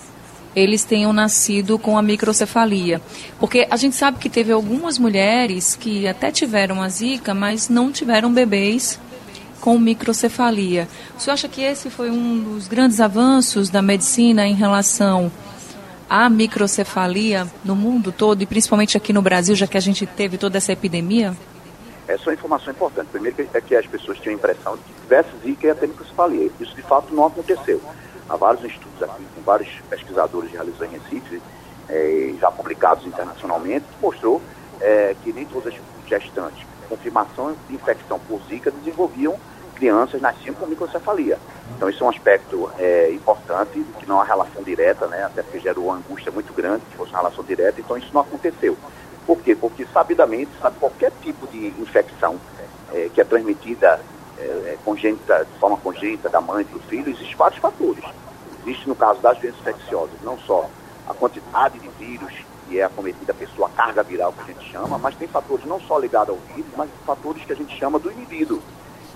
eles 0.55 0.83
tenham 0.83 1.13
nascido 1.13 1.77
com 1.77 1.99
a 1.99 2.01
microcefalia. 2.01 2.99
Porque 3.39 3.67
a 3.69 3.77
gente 3.77 3.95
sabe 3.95 4.17
que 4.17 4.27
teve 4.27 4.51
algumas 4.51 4.97
mulheres 4.97 5.75
que 5.75 6.07
até 6.07 6.31
tiveram 6.31 6.81
a 6.81 6.89
zika, 6.89 7.31
mas 7.31 7.69
não 7.69 7.91
tiveram 7.91 8.33
bebês 8.33 8.99
com 9.61 9.77
microcefalia. 9.77 10.87
O 11.15 11.21
senhor 11.21 11.35
acha 11.35 11.47
que 11.47 11.61
esse 11.61 11.91
foi 11.91 12.09
um 12.09 12.39
dos 12.39 12.67
grandes 12.67 12.99
avanços 12.99 13.69
da 13.69 13.83
medicina 13.83 14.47
em 14.47 14.55
relação 14.55 15.31
a 16.09 16.29
microcefalia 16.29 17.47
no 17.63 17.75
mundo 17.75 18.11
todo 18.11 18.41
e 18.41 18.45
principalmente 18.45 18.95
aqui 18.95 19.11
no 19.11 19.21
Brasil, 19.21 19.55
já 19.55 19.67
que 19.67 19.77
a 19.77 19.81
gente 19.81 20.05
teve 20.05 20.37
toda 20.37 20.57
essa 20.57 20.71
epidemia? 20.71 21.35
Essa 22.07 22.23
é 22.23 22.27
uma 22.27 22.33
informação 22.33 22.71
importante. 22.71 23.07
Primeiro 23.11 23.35
é 23.53 23.61
que 23.61 23.75
as 23.75 23.85
pessoas 23.85 24.17
tinham 24.19 24.35
a 24.35 24.37
impressão 24.37 24.77
de 24.77 24.83
que 24.83 25.01
tivesse 25.01 25.29
zika 25.43 25.67
e 25.67 25.75
ter 25.75 25.87
microcefalia. 25.87 26.49
Isso 26.59 26.75
de 26.75 26.81
fato 26.81 27.13
não 27.13 27.25
aconteceu. 27.25 27.81
Há 28.29 28.35
vários 28.35 28.63
estudos 28.63 29.03
aqui 29.03 29.23
com 29.35 29.41
vários 29.41 29.69
pesquisadores 29.89 30.51
realizados 30.51 30.93
em 30.93 30.97
Recife, 30.97 31.41
eh, 31.89 32.33
já 32.39 32.49
publicados 32.51 33.05
internacionalmente, 33.05 33.85
que 33.85 34.01
mostrou 34.01 34.41
eh, 34.79 35.15
que 35.23 35.33
nem 35.33 35.45
todas 35.45 35.73
as 35.73 35.79
gestantes 36.07 36.65
confirmação 36.87 37.55
de 37.67 37.75
infecção 37.75 38.19
por 38.19 38.41
zika 38.47 38.71
desenvolviam 38.71 39.35
crianças 39.77 40.19
nasciam 40.19 40.55
com 40.55 40.65
microcefalia. 40.65 41.37
Então 41.75 41.89
isso 41.89 42.03
é 42.03 42.07
um 42.07 42.09
aspecto 42.09 42.69
é, 42.79 43.11
importante, 43.11 43.85
que 43.99 44.07
não 44.07 44.19
há 44.19 44.23
relação 44.23 44.63
direta, 44.63 45.05
né, 45.07 45.23
até 45.23 45.43
porque 45.43 45.59
gerou 45.59 45.85
uma 45.85 45.95
angústia 45.95 46.31
muito 46.31 46.51
grande 46.53 46.83
se 46.89 46.97
fosse 46.97 47.11
uma 47.11 47.19
relação 47.19 47.43
direta, 47.43 47.79
então 47.79 47.97
isso 47.97 48.09
não 48.13 48.21
aconteceu. 48.21 48.75
Por 49.25 49.37
quê? 49.39 49.55
Porque 49.55 49.85
sabidamente, 49.93 50.49
sabe, 50.59 50.77
qualquer 50.79 51.11
tipo 51.21 51.45
de 51.47 51.67
infecção 51.79 52.39
é, 52.93 53.09
que 53.13 53.21
é 53.21 53.23
transmitida 53.23 53.99
é, 54.37 54.41
é 54.41 54.77
congênita, 54.83 55.45
de 55.45 55.59
forma 55.59 55.77
congênita 55.77 56.29
da 56.29 56.41
mãe 56.41 56.65
e 56.67 56.73
do 56.73 56.79
filho, 56.79 57.09
existem 57.09 57.35
vários 57.35 57.59
fatores. 57.59 58.03
Existe 58.63 58.87
no 58.87 58.95
caso 58.95 59.19
das 59.21 59.37
doenças 59.37 59.59
infecciosas, 59.59 60.19
não 60.23 60.37
só 60.39 60.69
a 61.07 61.13
quantidade 61.13 61.77
de 61.79 61.87
vírus 61.99 62.33
que 62.67 62.79
é 62.79 62.83
acometida 62.83 63.31
a 63.31 63.35
pessoa, 63.35 63.67
a 63.67 63.71
carga 63.71 64.03
viral 64.03 64.33
que 64.33 64.41
a 64.41 64.53
gente 64.53 64.71
chama, 64.71 64.97
mas 64.97 65.15
tem 65.15 65.27
fatores 65.27 65.65
não 65.65 65.79
só 65.79 65.97
ligados 65.97 66.29
ao 66.29 66.55
vírus, 66.55 66.71
mas 66.75 66.89
fatores 67.05 67.43
que 67.45 67.53
a 67.53 67.55
gente 67.55 67.77
chama 67.77 67.97
do 67.97 68.11
indivíduo. 68.11 68.61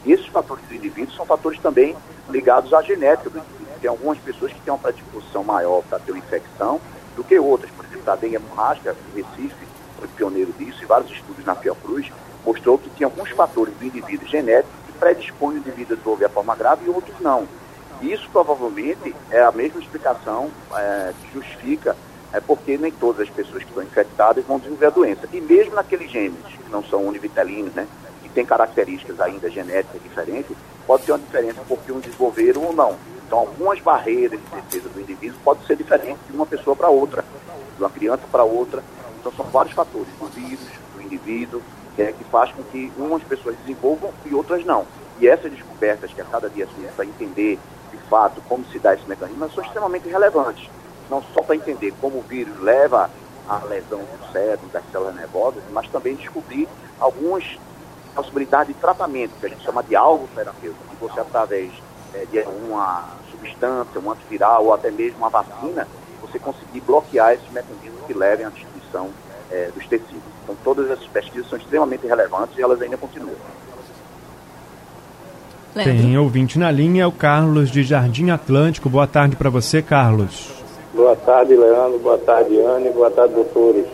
Esses 0.05 0.25
fatores 0.27 0.63
do 0.65 0.75
indivíduo 0.75 1.13
são 1.15 1.25
fatores 1.25 1.59
também 1.59 1.95
ligados 2.29 2.73
à 2.73 2.81
genética 2.81 3.29
do 3.29 3.37
indivíduo. 3.37 3.67
Tem 3.79 3.89
algumas 3.89 4.17
pessoas 4.19 4.51
que 4.51 4.59
têm 4.61 4.73
uma 4.73 4.79
predisposição 4.79 5.43
maior 5.43 5.83
para 5.83 5.99
ter 5.99 6.11
uma 6.11 6.19
infecção 6.19 6.79
do 7.15 7.23
que 7.23 7.37
outras. 7.37 7.71
Por 7.71 7.85
exemplo, 7.85 8.11
a 8.11 8.15
dengue 8.15 8.35
hemorrágica, 8.35 8.95
Recife 9.15 9.67
foi 9.97 10.07
pioneiro 10.07 10.53
disso, 10.53 10.83
e 10.83 10.85
vários 10.85 11.11
estudos 11.11 11.45
na 11.45 11.55
Fiocruz 11.55 12.11
mostrou 12.45 12.77
que 12.77 12.89
tinha 12.91 13.07
alguns 13.07 13.29
fatores 13.31 13.73
do 13.75 13.85
indivíduo 13.85 14.27
genético 14.27 14.73
que 14.87 14.93
predispõem 14.93 15.55
o 15.55 15.59
indivíduo 15.59 15.93
a 15.93 15.95
desenvolver 15.95 16.25
a 16.25 16.29
forma 16.29 16.55
grave 16.55 16.85
e 16.85 16.89
outros 16.89 17.19
não. 17.19 17.47
Isso 18.01 18.27
provavelmente 18.31 19.15
é 19.29 19.43
a 19.43 19.51
mesma 19.51 19.79
explicação 19.79 20.49
é, 20.75 21.13
que 21.21 21.33
justifica 21.33 21.95
é 22.33 22.39
porque 22.39 22.77
nem 22.77 22.91
todas 22.91 23.27
as 23.27 23.29
pessoas 23.29 23.63
que 23.63 23.69
estão 23.69 23.83
infectadas 23.83 24.43
vão 24.45 24.57
desenvolver 24.57 24.85
a 24.85 24.89
doença. 24.89 25.27
E 25.33 25.41
mesmo 25.41 25.75
naqueles 25.75 26.09
genes 26.09 26.39
que 26.45 26.71
não 26.71 26.83
são 26.83 27.05
univitelinos, 27.05 27.73
né, 27.73 27.87
têm 28.31 28.45
características 28.45 29.19
ainda 29.19 29.49
genéticas 29.49 30.01
diferentes, 30.01 30.55
pode 30.87 31.03
ter 31.03 31.11
uma 31.11 31.19
diferença 31.19 31.61
porque 31.67 31.91
um 31.91 31.99
desenvolveram 31.99 32.63
ou 32.63 32.73
não. 32.73 32.95
Então, 33.25 33.39
algumas 33.39 33.79
barreiras 33.79 34.39
de 34.39 34.61
defesa 34.61 34.89
do 34.89 34.99
indivíduo 34.99 35.37
podem 35.43 35.65
ser 35.65 35.75
diferentes 35.75 36.19
de 36.27 36.35
uma 36.35 36.45
pessoa 36.45 36.75
para 36.75 36.89
outra, 36.89 37.23
de 37.75 37.81
uma 37.81 37.89
criança 37.89 38.23
para 38.31 38.43
outra. 38.43 38.83
Então, 39.19 39.31
são 39.31 39.45
vários 39.45 39.73
fatores, 39.73 40.07
do 40.19 40.27
vírus, 40.27 40.67
do 40.95 41.01
indivíduo, 41.01 41.61
que 41.95 42.01
é 42.01 42.11
que 42.11 42.23
faz 42.25 42.51
com 42.51 42.63
que 42.63 42.91
umas 42.97 43.23
pessoas 43.23 43.55
desenvolvam 43.57 44.11
e 44.25 44.33
outras 44.33 44.65
não. 44.65 44.85
E 45.19 45.27
essas 45.27 45.51
descobertas 45.51 46.11
que 46.11 46.21
a 46.21 46.25
cada 46.25 46.49
dia 46.49 46.65
se 46.65 46.73
começa 46.73 47.03
a 47.03 47.05
entender, 47.05 47.59
de 47.91 47.97
fato, 48.09 48.41
como 48.49 48.65
se 48.65 48.79
dá 48.79 48.93
esse 48.93 49.07
mecanismo, 49.07 49.49
são 49.51 49.63
extremamente 49.63 50.09
relevantes 50.09 50.69
não 51.11 51.21
só 51.33 51.43
para 51.43 51.57
entender 51.57 51.93
como 51.99 52.19
o 52.19 52.21
vírus 52.21 52.57
leva 52.61 53.09
à 53.47 53.57
lesão 53.65 53.99
do 53.99 54.31
cérebro, 54.31 54.69
das 54.71 54.81
células 54.89 55.13
nervosas, 55.13 55.61
mas 55.71 55.87
também 55.89 56.15
descobrir 56.15 56.67
algumas 56.97 57.59
possibilidades 58.15 58.73
de 58.73 58.79
tratamento, 58.81 59.31
que 59.39 59.45
a 59.45 59.49
gente 59.49 59.63
chama 59.63 59.83
de 59.83 59.95
alvo 59.95 60.27
terapêutico, 60.35 60.83
que 60.89 60.95
você, 60.95 61.19
através 61.19 61.71
é, 62.13 62.25
de 62.25 62.39
uma 62.67 63.09
substância, 63.29 63.99
um 63.99 64.11
antiviral 64.11 64.65
ou 64.65 64.73
até 64.73 64.91
mesmo 64.91 65.17
uma 65.19 65.29
vacina, 65.29 65.87
você 66.21 66.37
conseguir 66.39 66.81
bloquear 66.81 67.33
esses 67.33 67.49
mecanismos 67.51 68.05
que 68.05 68.13
levem 68.13 68.45
à 68.45 68.49
destruição 68.49 69.09
é, 69.49 69.69
dos 69.73 69.85
tecidos. 69.87 70.21
Então, 70.43 70.55
todas 70.63 70.89
essas 70.89 71.07
pesquisas 71.07 71.49
são 71.49 71.57
extremamente 71.57 72.05
relevantes 72.07 72.57
e 72.57 72.61
elas 72.61 72.81
ainda 72.81 72.97
continuam. 72.97 73.35
Tem 75.73 76.17
ouvinte 76.17 76.59
na 76.59 76.69
linha, 76.69 77.03
é 77.03 77.07
o 77.07 77.11
Carlos 77.11 77.71
de 77.71 77.81
Jardim 77.83 78.29
Atlântico. 78.29 78.89
Boa 78.89 79.07
tarde 79.07 79.37
para 79.37 79.49
você, 79.49 79.81
Carlos. 79.81 80.49
Boa 80.93 81.15
tarde, 81.15 81.55
Leandro. 81.55 81.97
Boa 81.99 82.17
tarde, 82.17 82.59
Anne. 82.59 82.89
Boa 82.89 83.09
tarde, 83.09 83.33
doutores. 83.33 83.85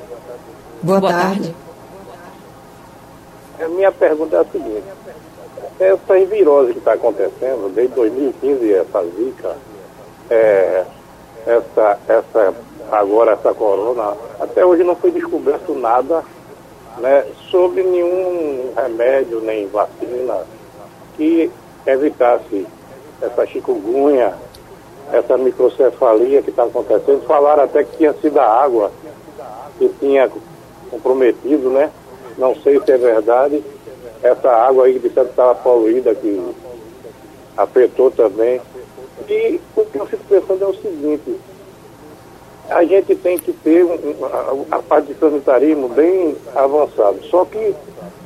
Boa, 0.81 0.99
Boa 0.99 1.11
tarde. 1.11 1.41
tarde. 1.41 1.66
Minha 3.77 3.91
pergunta 3.91 4.37
é 4.37 4.39
a 4.39 4.43
seguinte. 4.45 4.83
Essa 5.79 6.25
virose 6.25 6.73
que 6.73 6.79
está 6.79 6.93
acontecendo, 6.93 7.71
desde 7.75 7.93
2015, 7.93 8.73
essa 8.73 9.03
zika, 9.03 9.55
é, 10.31 10.83
essa, 11.45 11.99
essa, 12.07 12.55
agora 12.91 13.33
essa 13.33 13.53
corona, 13.53 14.17
até 14.39 14.65
hoje 14.65 14.83
não 14.83 14.95
foi 14.95 15.11
descoberto 15.11 15.75
nada 15.75 16.23
né, 16.97 17.23
sobre 17.51 17.83
nenhum 17.83 18.71
remédio 18.75 19.41
nem 19.41 19.67
vacina 19.67 20.39
que 21.15 21.51
evitasse 21.85 22.65
essa 23.21 23.45
chikungunya, 23.45 24.33
essa 25.13 25.37
microcefalia 25.37 26.41
que 26.41 26.49
está 26.49 26.63
acontecendo. 26.63 27.27
Falaram 27.27 27.65
até 27.65 27.83
que 27.83 27.97
tinha 27.97 28.13
sido 28.13 28.39
a 28.39 28.63
água 28.63 28.91
que 29.77 29.87
tinha 29.99 30.27
comprometido, 30.89 31.69
né? 31.69 31.91
Não 32.37 32.55
sei 32.55 32.79
se 32.81 32.91
é 32.91 32.97
verdade. 32.97 33.63
Essa 34.21 34.49
água 34.49 34.85
aí 34.85 34.99
que 34.99 35.07
estava 35.07 35.55
poluída, 35.55 36.13
que 36.13 36.41
afetou 37.55 38.11
também. 38.11 38.61
E 39.27 39.59
o 39.75 39.85
que 39.85 39.99
eu 39.99 40.05
fico 40.05 40.23
pensando 40.29 40.63
é 40.63 40.67
o 40.67 40.75
seguinte, 40.75 41.35
a 42.69 42.83
gente 42.83 43.15
tem 43.15 43.37
que 43.37 43.51
ter 43.53 43.83
um, 43.83 44.25
a, 44.71 44.77
a 44.77 44.79
parte 44.79 45.13
de 45.13 45.19
sanitarismo 45.19 45.89
bem 45.89 46.35
avançado. 46.55 47.23
Só 47.29 47.45
que 47.45 47.73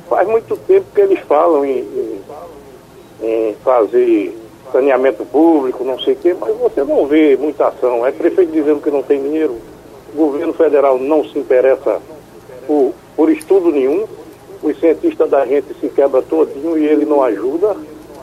faz 0.08 0.28
muito 0.28 0.56
tempo 0.56 0.86
que 0.94 1.00
eles 1.00 1.20
falam 1.20 1.64
em, 1.64 1.78
em, 1.78 2.20
em 3.22 3.54
fazer 3.64 4.38
saneamento 4.72 5.24
público, 5.26 5.84
não 5.84 5.98
sei 6.00 6.14
o 6.14 6.16
quê, 6.16 6.34
mas 6.38 6.56
você 6.56 6.82
não 6.82 7.06
vê 7.06 7.36
muita 7.36 7.68
ação. 7.68 8.06
É 8.06 8.10
prefeito 8.10 8.52
dizendo 8.52 8.80
que 8.80 8.90
não 8.90 9.02
tem 9.02 9.22
dinheiro, 9.22 9.56
o 10.12 10.16
governo 10.16 10.52
federal 10.52 10.98
não 10.98 11.24
se 11.24 11.38
interessa 11.38 12.00
por, 12.66 12.92
por 13.16 13.30
estudo 13.30 13.70
nenhum, 13.70 14.06
os 14.62 14.78
cientistas 14.78 15.28
da 15.28 15.44
gente 15.44 15.74
se 15.80 15.88
quebra 15.88 16.22
todinho 16.22 16.78
e 16.78 16.86
ele 16.86 17.04
não 17.04 17.22
ajuda, 17.22 17.76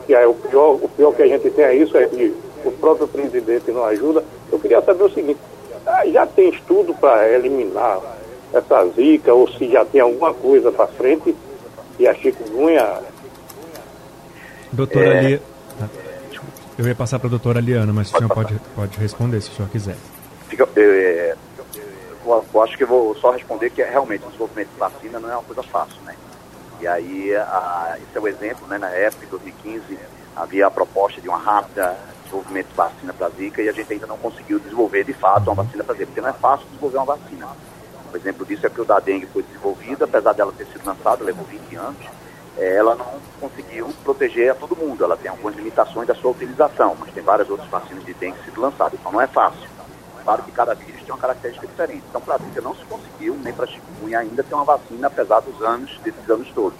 que 0.06 0.14
é 0.14 0.26
o 0.26 0.34
pior, 0.34 0.78
o 0.82 0.88
pior 0.88 1.12
que 1.12 1.22
a 1.22 1.28
gente 1.28 1.50
tem 1.50 1.64
é 1.64 1.74
isso, 1.74 1.96
é 1.96 2.06
que 2.06 2.34
o 2.64 2.70
próprio 2.72 3.06
presidente 3.06 3.70
não 3.70 3.84
ajuda. 3.84 4.24
Eu 4.50 4.58
queria 4.58 4.80
saber 4.82 5.04
o 5.04 5.10
seguinte, 5.10 5.38
ah, 5.86 6.06
já 6.06 6.26
tem 6.26 6.48
estudo 6.50 6.94
para 6.94 7.28
eliminar 7.28 8.00
essa 8.52 8.86
zika, 8.96 9.32
ou 9.32 9.48
se 9.48 9.70
já 9.70 9.84
tem 9.84 10.00
alguma 10.00 10.34
coisa 10.34 10.72
para 10.72 10.86
frente, 10.86 11.34
e 11.98 12.06
a 12.06 12.14
chikungunya... 12.14 12.98
Doutora 14.72 15.14
é... 15.14 15.18
Ali, 15.18 15.42
eu 16.78 16.86
ia 16.86 16.94
passar 16.94 17.18
para 17.18 17.28
a 17.28 17.30
doutora 17.30 17.60
Liana, 17.60 17.92
mas 17.92 18.12
o 18.12 18.16
senhor 18.16 18.32
pode, 18.32 18.58
pode 18.74 18.98
responder 18.98 19.40
se 19.42 19.50
o 19.50 19.52
senhor 19.52 19.68
quiser. 19.68 19.96
Eu, 22.52 22.62
acho 22.62 22.76
que 22.76 22.84
eu 22.84 22.88
vou 22.88 23.14
só 23.16 23.30
responder 23.30 23.70
que 23.70 23.82
é, 23.82 23.90
realmente 23.90 24.24
o 24.24 24.26
desenvolvimento 24.26 24.70
de 24.70 24.78
vacina 24.78 25.18
não 25.18 25.30
é 25.30 25.34
uma 25.34 25.42
coisa 25.42 25.62
fácil, 25.62 26.00
né? 26.02 26.14
E 26.80 26.86
aí, 26.86 27.34
a, 27.36 27.96
esse 27.98 28.16
é 28.16 28.20
o 28.20 28.28
exemplo, 28.28 28.66
né? 28.66 28.78
Na 28.78 28.88
época, 28.88 29.24
em 29.24 29.28
2015, 29.28 29.98
havia 30.36 30.66
a 30.66 30.70
proposta 30.70 31.20
de 31.20 31.28
uma 31.28 31.38
rápida 31.38 31.96
desenvolvimento 32.24 32.68
de 32.68 32.74
vacina 32.74 33.12
para 33.12 33.26
a 33.26 33.30
Zika 33.30 33.60
e 33.62 33.68
a 33.68 33.72
gente 33.72 33.92
ainda 33.92 34.06
não 34.06 34.16
conseguiu 34.16 34.58
desenvolver 34.60 35.04
de 35.04 35.12
fato 35.12 35.50
uma 35.50 35.62
vacina 35.62 35.82
para 35.82 35.94
a 35.94 35.98
Zika, 35.98 36.06
porque 36.06 36.20
não 36.20 36.28
é 36.28 36.32
fácil 36.32 36.66
desenvolver 36.66 36.96
uma 36.98 37.06
vacina. 37.06 37.48
Um 38.12 38.16
exemplo 38.16 38.46
disso 38.46 38.66
é 38.66 38.70
que 38.70 38.80
o 38.80 38.84
da 38.84 38.98
dengue 39.00 39.26
foi 39.26 39.42
desenvolvido, 39.42 40.04
apesar 40.04 40.32
dela 40.32 40.52
ter 40.56 40.66
sido 40.66 40.86
lançada, 40.86 41.24
levou 41.24 41.44
20 41.44 41.76
anos, 41.76 42.06
é, 42.56 42.76
ela 42.76 42.94
não 42.94 43.20
conseguiu 43.40 43.92
proteger 44.04 44.50
a 44.50 44.54
todo 44.54 44.76
mundo. 44.76 45.04
Ela 45.04 45.16
tem 45.16 45.30
algumas 45.30 45.54
limitações 45.54 46.06
da 46.06 46.14
sua 46.14 46.30
utilização, 46.30 46.96
mas 46.98 47.12
tem 47.12 47.22
várias 47.22 47.48
outras 47.48 47.68
vacinas 47.68 48.04
de 48.04 48.14
dengue 48.14 48.38
sido 48.44 48.60
lançadas, 48.60 48.98
então 48.98 49.12
não 49.12 49.20
é 49.20 49.26
fácil. 49.26 49.68
Claro 50.24 50.42
que 50.42 50.52
cada 50.52 50.74
vírus 50.74 51.02
tem 51.02 51.12
uma 51.12 51.18
característica 51.18 51.66
diferente. 51.66 52.04
Então, 52.08 52.20
para 52.20 52.36
a 52.36 52.38
Zika 52.38 52.60
não 52.60 52.74
se 52.74 52.84
conseguiu, 52.84 53.34
nem 53.42 53.52
para 53.52 53.64
a 53.64 53.68
chikungunya 53.68 54.18
ainda, 54.18 54.42
ter 54.42 54.54
uma 54.54 54.64
vacina, 54.64 55.06
apesar 55.06 55.40
dos 55.40 55.60
anos, 55.62 55.98
desses 56.04 56.28
anos 56.28 56.48
todos. 56.52 56.78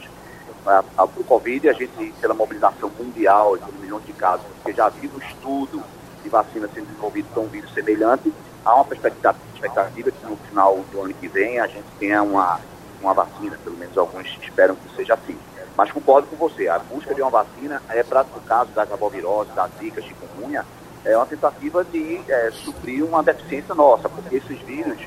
Para 0.64 0.84
o 1.04 1.24
Covid, 1.24 1.68
a 1.68 1.72
gente, 1.72 2.12
pela 2.20 2.34
mobilização 2.34 2.90
mundial, 2.98 3.56
um 3.56 3.80
milhão 3.80 4.00
de 4.00 4.12
casos, 4.12 4.46
porque 4.56 4.72
já 4.72 4.86
havia 4.86 5.10
um 5.10 5.18
estudo 5.18 5.82
de 6.22 6.28
vacina 6.28 6.68
sendo 6.74 6.86
desenvolvido 6.86 7.28
para 7.32 7.42
um 7.42 7.48
vírus 7.48 7.72
semelhante, 7.72 8.32
há 8.64 8.74
uma 8.74 8.84
perspectiva, 8.84 9.34
expectativa 9.54 10.10
que 10.10 10.26
no 10.26 10.36
final 10.36 10.84
do 10.92 11.02
ano 11.02 11.14
que 11.14 11.28
vem 11.28 11.58
a 11.58 11.66
gente 11.66 11.86
tenha 11.98 12.22
uma, 12.22 12.60
uma 13.00 13.14
vacina, 13.14 13.58
pelo 13.64 13.76
menos 13.76 13.96
alguns 13.96 14.26
esperam 14.42 14.74
que 14.74 14.94
seja 14.94 15.14
assim. 15.14 15.38
Mas 15.76 15.90
concordo 15.92 16.28
com 16.28 16.36
você, 16.36 16.68
a 16.68 16.78
busca 16.78 17.14
de 17.14 17.22
uma 17.22 17.30
vacina 17.30 17.82
é 17.88 18.02
para 18.02 18.22
o 18.22 18.40
caso 18.42 18.70
da 18.72 18.84
gabovirose, 18.84 19.50
da 19.52 19.66
zika, 19.78 20.02
chikungunya, 20.02 20.64
é 21.04 21.16
uma 21.16 21.26
tentativa 21.26 21.84
de 21.84 22.20
é, 22.28 22.50
suprir 22.50 23.04
uma 23.04 23.22
deficiência 23.22 23.74
nossa, 23.74 24.08
porque 24.08 24.36
esses 24.36 24.60
vírus, 24.62 24.98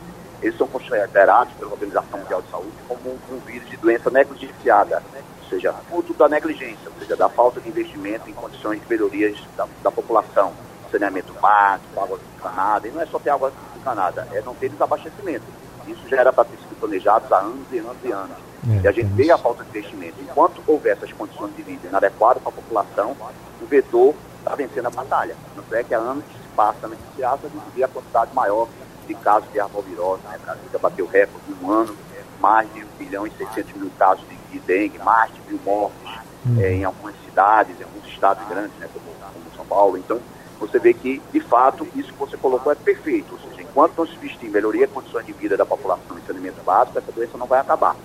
eles 0.41 0.57
são 0.57 0.67
considerados 0.67 1.53
pela 1.53 1.71
Organização 1.71 2.19
Mundial 2.19 2.41
de 2.41 2.49
Saúde 2.49 2.71
como 2.87 3.09
um, 3.09 3.35
um 3.35 3.39
vírus 3.39 3.69
de 3.69 3.77
doença 3.77 4.09
negligenciada, 4.09 5.03
ou 5.43 5.49
seja, 5.49 5.73
fruto 5.89 6.13
da 6.13 6.27
negligência, 6.27 6.89
ou 6.93 6.99
seja, 6.99 7.15
da 7.15 7.29
falta 7.29 7.61
de 7.61 7.69
investimento 7.69 8.29
em 8.29 8.33
condições 8.33 8.81
de 8.81 8.89
melhorias 8.89 9.37
da, 9.55 9.67
da 9.83 9.91
população, 9.91 10.53
saneamento 10.91 11.33
básico, 11.33 11.99
água 11.99 12.19
encanada, 12.37 12.87
e 12.87 12.91
não 12.91 13.01
é 13.01 13.05
só 13.05 13.19
ter 13.19 13.29
água 13.29 13.51
encanada, 13.75 14.27
é 14.33 14.41
não 14.41 14.55
ter 14.55 14.69
desabastecimento. 14.69 15.45
Isso 15.87 16.07
já 16.07 16.17
era 16.17 16.33
para 16.33 16.45
ter 16.45 16.57
sido 16.57 16.79
planejado 16.79 17.33
há 17.33 17.39
anos 17.39 17.67
e 17.71 17.77
anos 17.77 17.97
e 18.03 18.11
anos. 18.11 18.37
É, 18.69 18.85
e 18.85 18.87
a 18.87 18.91
gente 18.91 19.11
vê 19.13 19.29
a 19.29 19.37
falta 19.37 19.63
de 19.63 19.69
investimento. 19.69 20.15
Enquanto 20.21 20.63
houver 20.65 20.93
essas 20.93 21.11
condições 21.11 21.53
de 21.55 21.61
vida 21.61 21.87
inadequadas 21.87 22.41
para 22.41 22.51
a 22.51 22.55
população, 22.55 23.15
o 23.61 23.65
vetor 23.65 24.15
está 24.43 24.55
vencendo 24.55 24.87
a 24.87 24.89
batalha. 24.89 25.35
Não 25.55 25.77
é 25.77 25.83
que 25.83 25.93
há 25.93 25.97
anos 25.97 26.23
se 26.25 26.47
passa 26.55 26.87
na 26.87 26.95
Ciasa 27.15 27.49
de 27.73 27.83
a 27.83 27.87
quantidade 27.87 28.33
maior 28.35 28.67
de 29.07 29.13
casos 29.15 29.51
de 29.51 29.59
arbovirose. 29.59 30.21
Né? 30.23 30.37
Brasília 30.43 30.79
bateu 30.79 31.05
recorde 31.07 31.45
em 31.49 31.65
um 31.65 31.71
ano, 31.71 31.95
mais 32.39 32.71
de 32.73 32.83
1 32.83 32.87
bilhão 32.99 33.25
e 33.25 33.31
600 33.31 33.73
mil 33.73 33.91
casos 33.97 34.23
de, 34.27 34.35
de 34.51 34.59
dengue, 34.59 34.99
mais 34.99 35.33
de 35.33 35.41
mil 35.47 35.59
mortes 35.65 36.19
hum. 36.45 36.59
é, 36.59 36.73
em 36.73 36.83
algumas 36.83 37.15
cidades, 37.25 37.79
em 37.79 37.83
alguns 37.83 38.05
estados 38.07 38.47
grandes, 38.47 38.77
né, 38.77 38.89
como, 38.93 39.05
como 39.05 39.55
São 39.55 39.65
Paulo. 39.65 39.97
Então, 39.97 40.19
você 40.59 40.77
vê 40.77 40.93
que, 40.93 41.21
de 41.31 41.39
fato, 41.39 41.87
isso 41.95 42.11
que 42.11 42.19
você 42.19 42.37
colocou 42.37 42.71
é 42.71 42.75
perfeito. 42.75 43.33
Ou 43.33 43.49
seja, 43.49 43.61
enquanto 43.61 43.97
não 43.97 44.05
se 44.05 44.15
investir 44.15 44.49
em 44.49 44.51
melhoria 44.51 44.87
de 44.87 44.93
condições 44.93 45.25
de 45.25 45.33
vida 45.33 45.57
da 45.57 45.65
população 45.65 46.17
e 46.17 46.27
saneamento 46.27 46.61
básico, 46.63 46.99
essa 46.99 47.11
doença 47.11 47.37
não 47.37 47.47
vai 47.47 47.59
acabar. 47.59 47.95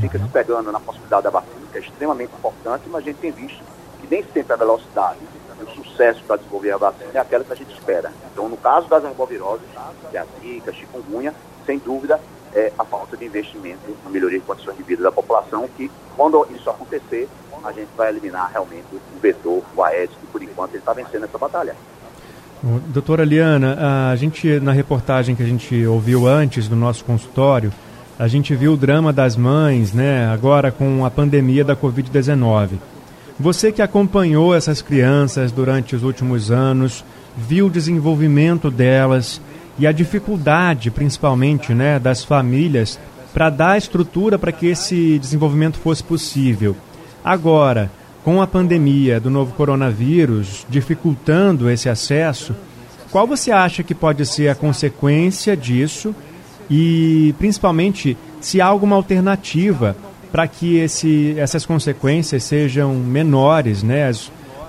Fica 0.00 0.18
se 0.18 0.28
pegando 0.28 0.70
na 0.70 0.78
possibilidade 0.78 1.24
da 1.24 1.30
vacina, 1.30 1.66
que 1.72 1.78
é 1.78 1.80
extremamente 1.80 2.34
importante, 2.34 2.84
mas 2.86 3.02
a 3.02 3.04
gente 3.04 3.16
tem 3.16 3.32
visto 3.32 3.62
que 4.00 4.06
nem 4.10 4.22
sempre 4.24 4.52
a 4.52 4.56
velocidade 4.56 5.18
e 5.20 5.24
o 5.24 5.28
sucesso 5.96 6.22
para 6.26 6.36
desenvolver 6.36 6.72
a 6.72 6.76
vacina 6.76 7.10
é 7.14 7.18
aquela 7.18 7.42
que 7.42 7.52
a 7.52 7.56
gente 7.56 7.72
espera. 7.72 8.12
Então, 8.32 8.48
no 8.48 8.56
caso 8.56 8.86
das 8.88 9.04
arboviroses, 9.04 9.66
que 10.10 10.16
é 10.16 10.20
a 10.20 10.26
zika, 10.40 10.72
chikungunya, 10.72 11.32
sem 11.64 11.78
dúvida, 11.78 12.20
é 12.54 12.70
a 12.78 12.84
falta 12.84 13.16
de 13.16 13.24
investimento 13.24 13.80
na 14.04 14.10
melhoria 14.10 14.38
de 14.38 14.44
condições 14.44 14.76
de 14.76 14.82
vida 14.82 15.02
da 15.02 15.10
população, 15.10 15.68
que 15.76 15.90
quando 16.16 16.46
isso 16.54 16.68
acontecer, 16.68 17.28
a 17.64 17.72
gente 17.72 17.88
vai 17.96 18.10
eliminar 18.10 18.50
realmente 18.52 18.86
o 18.94 19.20
vetor, 19.20 19.62
o 19.74 19.82
Aedes, 19.82 20.14
que 20.20 20.26
por 20.26 20.42
enquanto 20.42 20.70
ele 20.70 20.78
está 20.78 20.92
vencendo 20.92 21.24
essa 21.24 21.38
batalha. 21.38 21.74
Doutora 22.88 23.24
Liana, 23.24 24.10
a 24.10 24.16
gente, 24.16 24.60
na 24.60 24.72
reportagem 24.72 25.34
que 25.34 25.42
a 25.42 25.46
gente 25.46 25.86
ouviu 25.86 26.26
antes 26.26 26.68
do 26.68 26.76
nosso 26.76 27.04
consultório, 27.04 27.72
a 28.18 28.28
gente 28.28 28.54
viu 28.54 28.72
o 28.72 28.76
drama 28.76 29.12
das 29.12 29.36
mães, 29.36 29.92
né, 29.92 30.26
agora 30.32 30.70
com 30.70 31.04
a 31.04 31.10
pandemia 31.10 31.64
da 31.64 31.76
Covid-19. 31.76 32.78
Você 33.38 33.70
que 33.70 33.82
acompanhou 33.82 34.54
essas 34.54 34.80
crianças 34.80 35.52
durante 35.52 35.94
os 35.94 36.02
últimos 36.02 36.50
anos, 36.50 37.04
viu 37.36 37.66
o 37.66 37.70
desenvolvimento 37.70 38.70
delas 38.70 39.40
e 39.78 39.86
a 39.86 39.92
dificuldade, 39.92 40.90
principalmente, 40.90 41.74
né, 41.74 41.98
das 41.98 42.24
famílias 42.24 42.98
para 43.34 43.50
dar 43.50 43.76
estrutura 43.76 44.38
para 44.38 44.52
que 44.52 44.66
esse 44.66 45.18
desenvolvimento 45.18 45.78
fosse 45.78 46.02
possível. 46.02 46.74
Agora, 47.22 47.90
com 48.24 48.40
a 48.40 48.46
pandemia 48.46 49.20
do 49.20 49.28
novo 49.28 49.52
coronavírus 49.52 50.66
dificultando 50.70 51.68
esse 51.68 51.90
acesso, 51.90 52.56
qual 53.10 53.26
você 53.26 53.52
acha 53.52 53.82
que 53.82 53.94
pode 53.94 54.24
ser 54.24 54.48
a 54.48 54.54
consequência 54.54 55.54
disso 55.54 56.14
e, 56.70 57.34
principalmente, 57.38 58.16
se 58.40 58.62
há 58.62 58.66
alguma 58.66 58.96
alternativa 58.96 59.94
para 60.30 60.46
que 60.46 60.76
esse, 60.78 61.34
essas 61.38 61.64
consequências 61.64 62.44
sejam 62.44 62.94
menores, 62.94 63.82
né? 63.82 64.12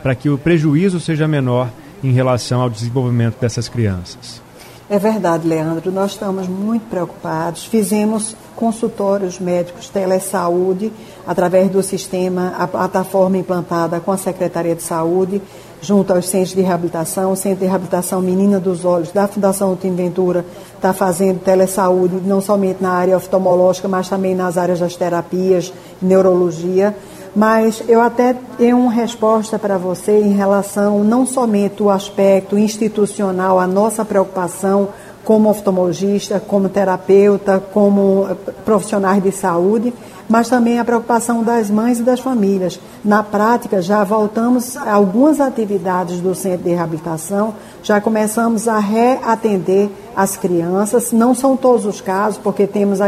para 0.02 0.16
que 0.16 0.30
o 0.30 0.38
prejuízo 0.38 1.00
seja 1.00 1.28
menor 1.28 1.70
em 2.04 2.12
relação 2.12 2.62
ao 2.62 2.70
desenvolvimento 2.70 3.40
dessas 3.40 3.68
crianças. 3.68 4.42
É 4.90 4.98
verdade, 4.98 5.46
Leandro. 5.46 5.92
Nós 5.92 6.12
estamos 6.12 6.48
muito 6.48 6.88
preocupados. 6.90 7.66
Fizemos 7.66 8.36
consultórios 8.56 9.38
médicos 9.38 9.90
telesaúde 9.90 10.92
através 11.26 11.70
do 11.70 11.84
sistema, 11.84 12.54
a 12.58 12.68
plataforma 12.68 13.38
implantada 13.38 14.00
com 14.00 14.14
a 14.14 14.18
Secretaria 14.18 14.76
de 14.76 14.82
Saúde, 14.82 15.42
junto 15.82 16.14
aos 16.14 16.28
centros 16.28 16.54
de 16.54 16.62
reabilitação. 16.62 17.32
O 17.32 17.36
Centro 17.36 17.60
de 17.60 17.66
Reabilitação 17.66 18.22
Menina 18.22 18.60
dos 18.60 18.86
Olhos 18.86 19.12
da 19.12 19.28
Fundação 19.28 19.76
Tim 19.76 19.96
Ventura 19.96 20.46
está 20.76 20.94
fazendo 20.94 21.40
telesaúde, 21.40 22.22
não 22.26 22.42
somente 22.42 22.82
na 22.82 22.92
área 22.92 23.18
oftalmológica, 23.18 23.88
mas 23.88 24.10
também 24.10 24.36
nas 24.36 24.58
áreas 24.58 24.80
das 24.80 24.96
terapias, 24.96 25.74
neurologia. 26.02 26.96
Mas 27.36 27.84
eu 27.88 28.02
até 28.02 28.36
tenho 28.58 28.78
uma 28.78 28.92
resposta 28.92 29.60
para 29.60 29.78
você 29.78 30.20
em 30.20 30.34
relação 30.34 31.04
não 31.04 31.26
somente 31.26 31.84
o 31.84 31.90
aspecto 31.90 32.58
institucional, 32.58 33.60
a 33.60 33.68
nossa 33.68 34.04
preocupação 34.04 34.90
como 35.24 35.50
oftalmologista, 35.50 36.40
como 36.40 36.70
terapeuta, 36.70 37.62
como 37.74 38.30
profissionais 38.64 39.22
de 39.22 39.32
saúde, 39.32 39.94
mas 40.30 40.50
também 40.50 40.80
a 40.80 40.86
preocupação 40.86 41.44
das 41.44 41.70
mães 41.70 42.00
e 42.00 42.04
das 42.04 42.20
famílias. 42.20 42.80
Na 43.04 43.24
prática, 43.24 43.82
já 43.82 44.04
voltamos 44.04 44.76
a 44.76 44.94
algumas 44.94 45.40
atividades 45.40 46.20
do 46.20 46.36
centro 46.36 46.64
de 46.64 46.72
reabilitação, 46.72 47.56
já 47.82 48.02
começamos 48.02 48.68
a 48.68 48.78
reatender 48.80 49.90
as 50.16 50.36
crianças, 50.36 51.12
não 51.12 51.34
são 51.34 51.56
todos 51.56 51.86
os 51.86 52.02
casos, 52.02 52.38
porque 52.38 52.68
temos 52.68 53.00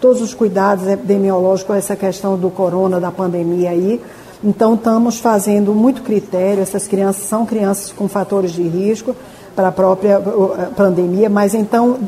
todos 0.00 0.20
os 0.20 0.34
cuidados 0.34 0.86
epidemiológicos 0.86 1.76
essa 1.76 1.96
questão 1.96 2.36
do 2.36 2.50
corona, 2.50 2.98
da 3.00 3.10
pandemia 3.10 3.70
aí. 3.70 4.00
Então, 4.42 4.74
estamos 4.74 5.18
fazendo 5.18 5.72
muito 5.72 6.02
critério, 6.02 6.62
essas 6.62 6.86
crianças 6.86 7.24
são 7.24 7.46
crianças 7.46 7.92
com 7.92 8.08
fatores 8.08 8.52
de 8.52 8.62
risco 8.62 9.14
para 9.54 9.68
a 9.68 9.72
própria 9.72 10.20
pandemia, 10.76 11.30
mas 11.30 11.54
então, 11.54 11.98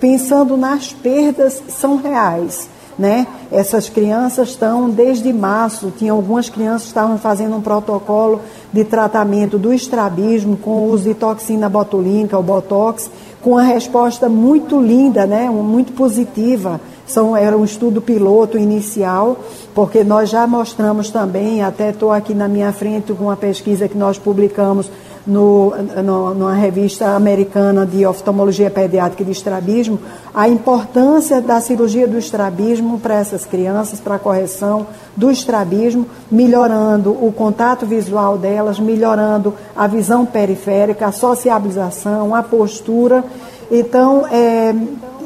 pensando 0.00 0.56
nas 0.56 0.92
perdas, 0.92 1.62
são 1.68 1.96
reais 1.96 2.68
né? 2.98 3.26
Essas 3.50 3.88
crianças 3.88 4.50
estão 4.50 4.90
desde 4.90 5.32
março, 5.32 5.92
tinha 5.96 6.12
algumas 6.12 6.48
crianças 6.48 6.82
que 6.82 6.88
estavam 6.88 7.18
fazendo 7.18 7.56
um 7.56 7.60
protocolo 7.60 8.40
de 8.72 8.84
tratamento 8.84 9.58
do 9.58 9.72
estrabismo 9.72 10.56
com 10.56 10.70
o 10.70 10.90
uso 10.90 11.04
de 11.04 11.14
toxina 11.14 11.68
botulínica, 11.68 12.38
o 12.38 12.42
botox, 12.42 13.10
com 13.40 13.52
uma 13.52 13.62
resposta 13.62 14.28
muito 14.28 14.80
linda, 14.80 15.26
né? 15.26 15.48
Muito 15.48 15.92
positiva. 15.92 16.80
São, 17.06 17.36
era 17.36 17.56
um 17.56 17.64
estudo 17.64 18.00
piloto 18.00 18.56
inicial, 18.56 19.36
porque 19.74 20.04
nós 20.04 20.28
já 20.28 20.46
mostramos 20.46 21.10
também, 21.10 21.62
até 21.62 21.90
estou 21.90 22.12
aqui 22.12 22.34
na 22.34 22.46
minha 22.46 22.72
frente 22.72 23.12
com 23.12 23.24
uma 23.24 23.36
pesquisa 23.36 23.88
que 23.88 23.98
nós 23.98 24.16
publicamos 24.16 24.88
no, 25.30 25.72
no, 26.02 26.34
numa 26.34 26.54
revista 26.54 27.14
americana 27.14 27.86
de 27.86 28.04
oftalmologia 28.04 28.68
pediátrica 28.68 29.22
e 29.22 29.26
de 29.26 29.32
estrabismo, 29.32 29.98
a 30.34 30.48
importância 30.48 31.40
da 31.40 31.60
cirurgia 31.60 32.08
do 32.08 32.18
estrabismo 32.18 32.98
para 32.98 33.14
essas 33.14 33.46
crianças, 33.46 34.00
para 34.00 34.16
a 34.16 34.18
correção 34.18 34.88
do 35.16 35.30
estrabismo, 35.30 36.06
melhorando 36.30 37.12
o 37.12 37.32
contato 37.32 37.86
visual 37.86 38.36
delas, 38.36 38.80
melhorando 38.80 39.54
a 39.76 39.86
visão 39.86 40.26
periférica, 40.26 41.06
a 41.06 41.12
sociabilização, 41.12 42.34
a 42.34 42.42
postura. 42.42 43.22
Então, 43.70 44.26
é, 44.26 44.74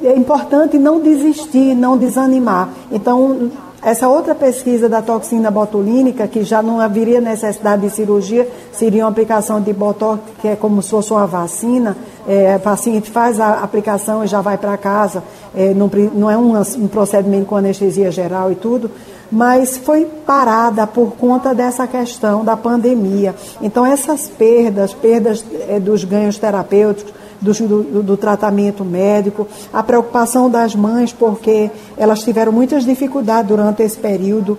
é 0.03 0.17
importante 0.17 0.77
não 0.77 1.01
desistir, 1.01 1.75
não 1.75 1.97
desanimar. 1.97 2.69
Então, 2.93 3.51
essa 3.85 4.09
outra 4.09 4.35
pesquisa 4.35 4.89
da 4.89 5.03
toxina 5.03 5.51
botulínica, 5.51 6.27
que 6.27 6.43
já 6.43 6.63
não 6.63 6.81
haveria 6.81 7.21
necessidade 7.21 7.83
de 7.83 7.91
cirurgia, 7.91 8.49
seria 8.73 9.05
uma 9.05 9.11
aplicação 9.11 9.61
de 9.61 9.73
botox, 9.73 10.23
que 10.41 10.49
é 10.49 10.57
como 10.57 10.81
se 10.81 10.91
fosse 10.91 11.13
uma 11.13 11.27
vacina. 11.27 11.95
É, 12.27 12.57
o 12.57 12.61
paciente 12.61 13.11
faz 13.11 13.39
a 13.39 13.63
aplicação 13.63 14.25
e 14.25 14.27
já 14.27 14.41
vai 14.41 14.57
para 14.57 14.77
casa. 14.79 15.23
É, 15.55 15.75
não, 15.75 15.91
não, 16.15 16.31
é 16.31 16.37
um, 16.39 16.59
um 16.59 16.89
procedimento 16.89 17.45
com 17.45 17.57
anestesia 17.57 18.11
geral 18.11 18.51
e 18.51 18.55
tudo 18.55 18.91
mas 19.31 19.77
foi 19.77 20.05
parada 20.05 20.87
por 20.87 21.17
conta 21.17 21.53
dessa 21.53 21.89
questão 21.89 22.45
da 22.45 22.57
pandemia. 22.57 23.35
Então, 23.61 23.85
essas 23.85 24.29
perdas, 24.29 24.95
perdas 24.95 25.45
é, 25.69 25.81
dos 25.81 26.05
ganhos 26.05 26.39
terapêuticos, 26.39 27.13
do, 27.41 27.53
do, 27.53 28.03
do, 28.03 28.17
tratamento 28.17 28.85
médico, 28.85 29.47
a 29.73 29.83
preocupação 29.83 30.51
das 30.51 30.75
mães, 30.75 31.13
porque 31.13 31.71
elas 31.97 32.23
tiveram 32.23 32.53
muitas 32.53 32.85
dificuldades 32.85 33.49
durante 33.49 33.83
esse 33.83 33.99
período 33.99 34.59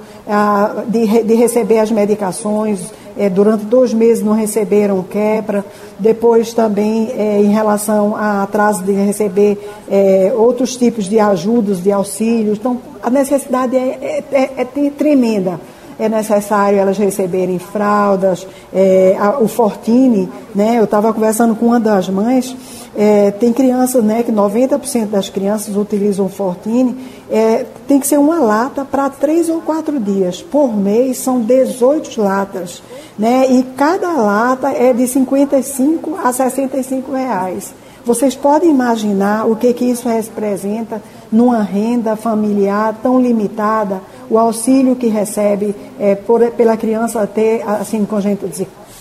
de, 0.87 1.23
de 1.23 1.33
receber 1.35 1.79
as 1.79 1.91
medicações. 1.91 2.79
É, 3.17 3.29
durante 3.29 3.63
dois 3.63 3.93
meses 3.93 4.21
não 4.21 4.33
receberam 4.33 5.01
quebra, 5.01 5.63
depois 5.97 6.53
também 6.53 7.11
é, 7.17 7.39
em 7.41 7.49
relação 7.49 8.13
a 8.13 8.43
atraso 8.43 8.83
de 8.83 8.91
receber 8.91 9.57
é, 9.89 10.33
outros 10.35 10.75
tipos 10.75 11.05
de 11.05 11.17
ajudas, 11.17 11.81
de 11.81 11.93
auxílios. 11.93 12.57
Então, 12.57 12.77
a 13.01 13.09
necessidade 13.09 13.77
é, 13.77 14.23
é, 14.31 14.49
é, 14.57 14.61
é 14.61 14.89
tremenda 14.89 15.59
é 15.99 16.09
necessário 16.09 16.77
elas 16.77 16.97
receberem 16.97 17.59
fraldas, 17.59 18.45
é, 18.73 19.15
a, 19.19 19.39
o 19.39 19.47
Fortini, 19.47 20.29
né? 20.53 20.77
Eu 20.79 20.85
estava 20.85 21.13
conversando 21.13 21.55
com 21.55 21.67
uma 21.67 21.79
das 21.79 22.09
mães, 22.09 22.55
é, 22.95 23.31
tem 23.31 23.51
crianças, 23.51 24.03
né, 24.03 24.23
que 24.23 24.31
90% 24.31 25.07
das 25.07 25.27
crianças 25.29 25.75
utilizam 25.75 26.29
Fortini, 26.29 26.95
é, 27.29 27.65
tem 27.87 27.99
que 27.99 28.07
ser 28.07 28.17
uma 28.17 28.39
lata 28.39 28.85
para 28.85 29.09
três 29.09 29.49
ou 29.49 29.59
quatro 29.61 29.99
dias. 29.99 30.41
Por 30.41 30.75
mês 30.75 31.17
são 31.17 31.41
18 31.41 32.21
latas, 32.21 32.81
né? 33.19 33.47
E 33.49 33.63
cada 33.75 34.13
lata 34.13 34.69
é 34.69 34.93
de 34.93 35.07
55 35.07 36.17
a 36.23 36.31
65 36.31 37.11
reais. 37.11 37.73
Vocês 38.05 38.35
podem 38.35 38.69
imaginar 38.69 39.47
o 39.49 39.55
que, 39.55 39.73
que 39.73 39.85
isso 39.85 40.07
representa 40.07 41.01
numa 41.31 41.63
renda 41.63 42.15
familiar 42.15 42.95
tão 43.01 43.19
limitada, 43.19 43.99
o 44.29 44.37
auxílio 44.37 44.95
que 44.95 45.07
recebe 45.07 45.75
é, 45.99 46.15
por, 46.15 46.41
pela 46.51 46.77
criança 46.77 47.25
ter 47.27 47.61
assim 47.67 48.05
congênito 48.05 48.49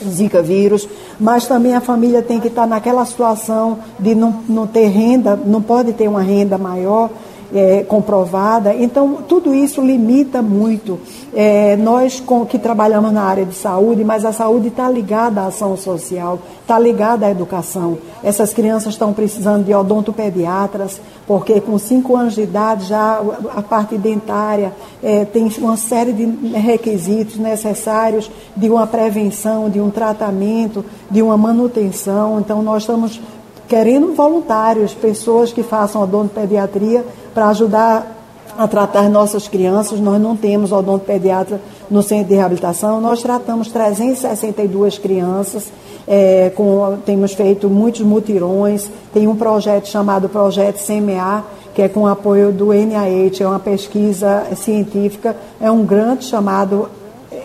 Zika 0.09 0.43
vírus, 0.43 0.89
mas 1.19 1.47
também 1.47 1.75
a 1.75 1.81
família 1.81 2.21
tem 2.21 2.41
que 2.41 2.49
estar 2.49 2.67
naquela 2.67 3.05
situação 3.07 3.79
de 3.99 4.15
não, 4.15 4.43
não 4.49 4.67
ter 4.67 4.89
renda, 4.89 5.37
não 5.37 5.63
pode 5.63 5.93
ter 5.93 6.09
uma 6.09 6.23
renda 6.23 6.59
maior 6.59 7.11
é, 7.55 7.85
comprovada. 7.85 8.75
Então, 8.75 9.19
tudo 9.29 9.55
isso 9.55 9.81
limita 9.81 10.43
muito. 10.43 10.99
É, 11.33 11.77
nós 11.77 12.19
com, 12.19 12.45
que 12.45 12.59
trabalhamos 12.59 13.13
na 13.13 13.23
área 13.23 13.45
de 13.45 13.55
saúde, 13.55 14.05
mas 14.05 14.25
a 14.25 14.33
saúde 14.33 14.69
está 14.69 14.91
ligada 14.91 15.41
à 15.41 15.47
ação 15.47 15.77
social, 15.77 16.41
está 16.61 16.79
ligada 16.79 17.27
à 17.27 17.31
educação. 17.31 17.99
Essas 18.23 18.53
crianças 18.53 18.95
estão 18.95 19.13
precisando 19.13 19.65
de 19.65 19.73
odontopediatras, 19.73 21.01
porque 21.27 21.61
com 21.61 21.79
5 21.79 22.17
anos 22.17 22.35
de 22.35 22.43
idade 22.43 22.87
já 22.87 23.21
a 23.55 23.63
parte 23.63 23.97
dentária 23.97 24.73
é, 25.03 25.25
tem 25.25 25.49
uma 25.59 25.77
série 25.77 26.13
de 26.13 26.25
requisitos 26.57 27.37
necessários 27.37 28.31
de 28.57 28.69
uma 28.69 28.87
prevenção, 28.87 29.71
de 29.71 29.81
um 29.81 29.91
tratamento, 29.91 30.85
de 31.11 31.23
uma 31.23 31.37
manutenção. 31.37 32.41
Então, 32.41 32.63
nós 32.63 32.83
estamos 32.83 33.21
querendo 33.69 34.15
voluntários, 34.15 34.93
pessoas 34.95 35.53
que 35.53 35.63
façam 35.63 36.03
odontopediatria 36.03 37.05
para 37.33 37.49
ajudar 37.49 38.15
a 38.57 38.69
tratar 38.69 39.09
nossas 39.09 39.49
crianças. 39.49 39.99
Nós 40.01 40.21
não 40.21 40.37
temos 40.37 40.73
odontopediatra 40.73 41.61
no 41.91 42.03
centro 42.03 42.29
de 42.29 42.35
reabilitação, 42.35 43.01
nós 43.01 43.23
tratamos 43.23 43.69
362 43.69 44.99
crianças. 44.99 45.73
É, 46.07 46.53
com, 46.55 46.99
temos 47.07 47.33
feito 47.33 47.69
muitos 47.71 48.03
mutirões, 48.03 48.91
tem 49.15 49.27
um 49.27 49.35
projeto 49.35 49.89
chamado 49.89 50.29
Projeto 50.29 50.79
CMA, 50.85 51.43
que 51.75 51.81
é 51.81 51.89
com 51.89 52.07
apoio 52.07 52.53
do 52.53 52.75
NIH, 52.75 53.43
é 53.43 53.47
uma 53.47 53.59
pesquisa 53.59 54.45
científica, 54.55 55.35
é 55.59 55.71
um 55.71 55.83
grande 55.83 56.27
chamado 56.27 56.91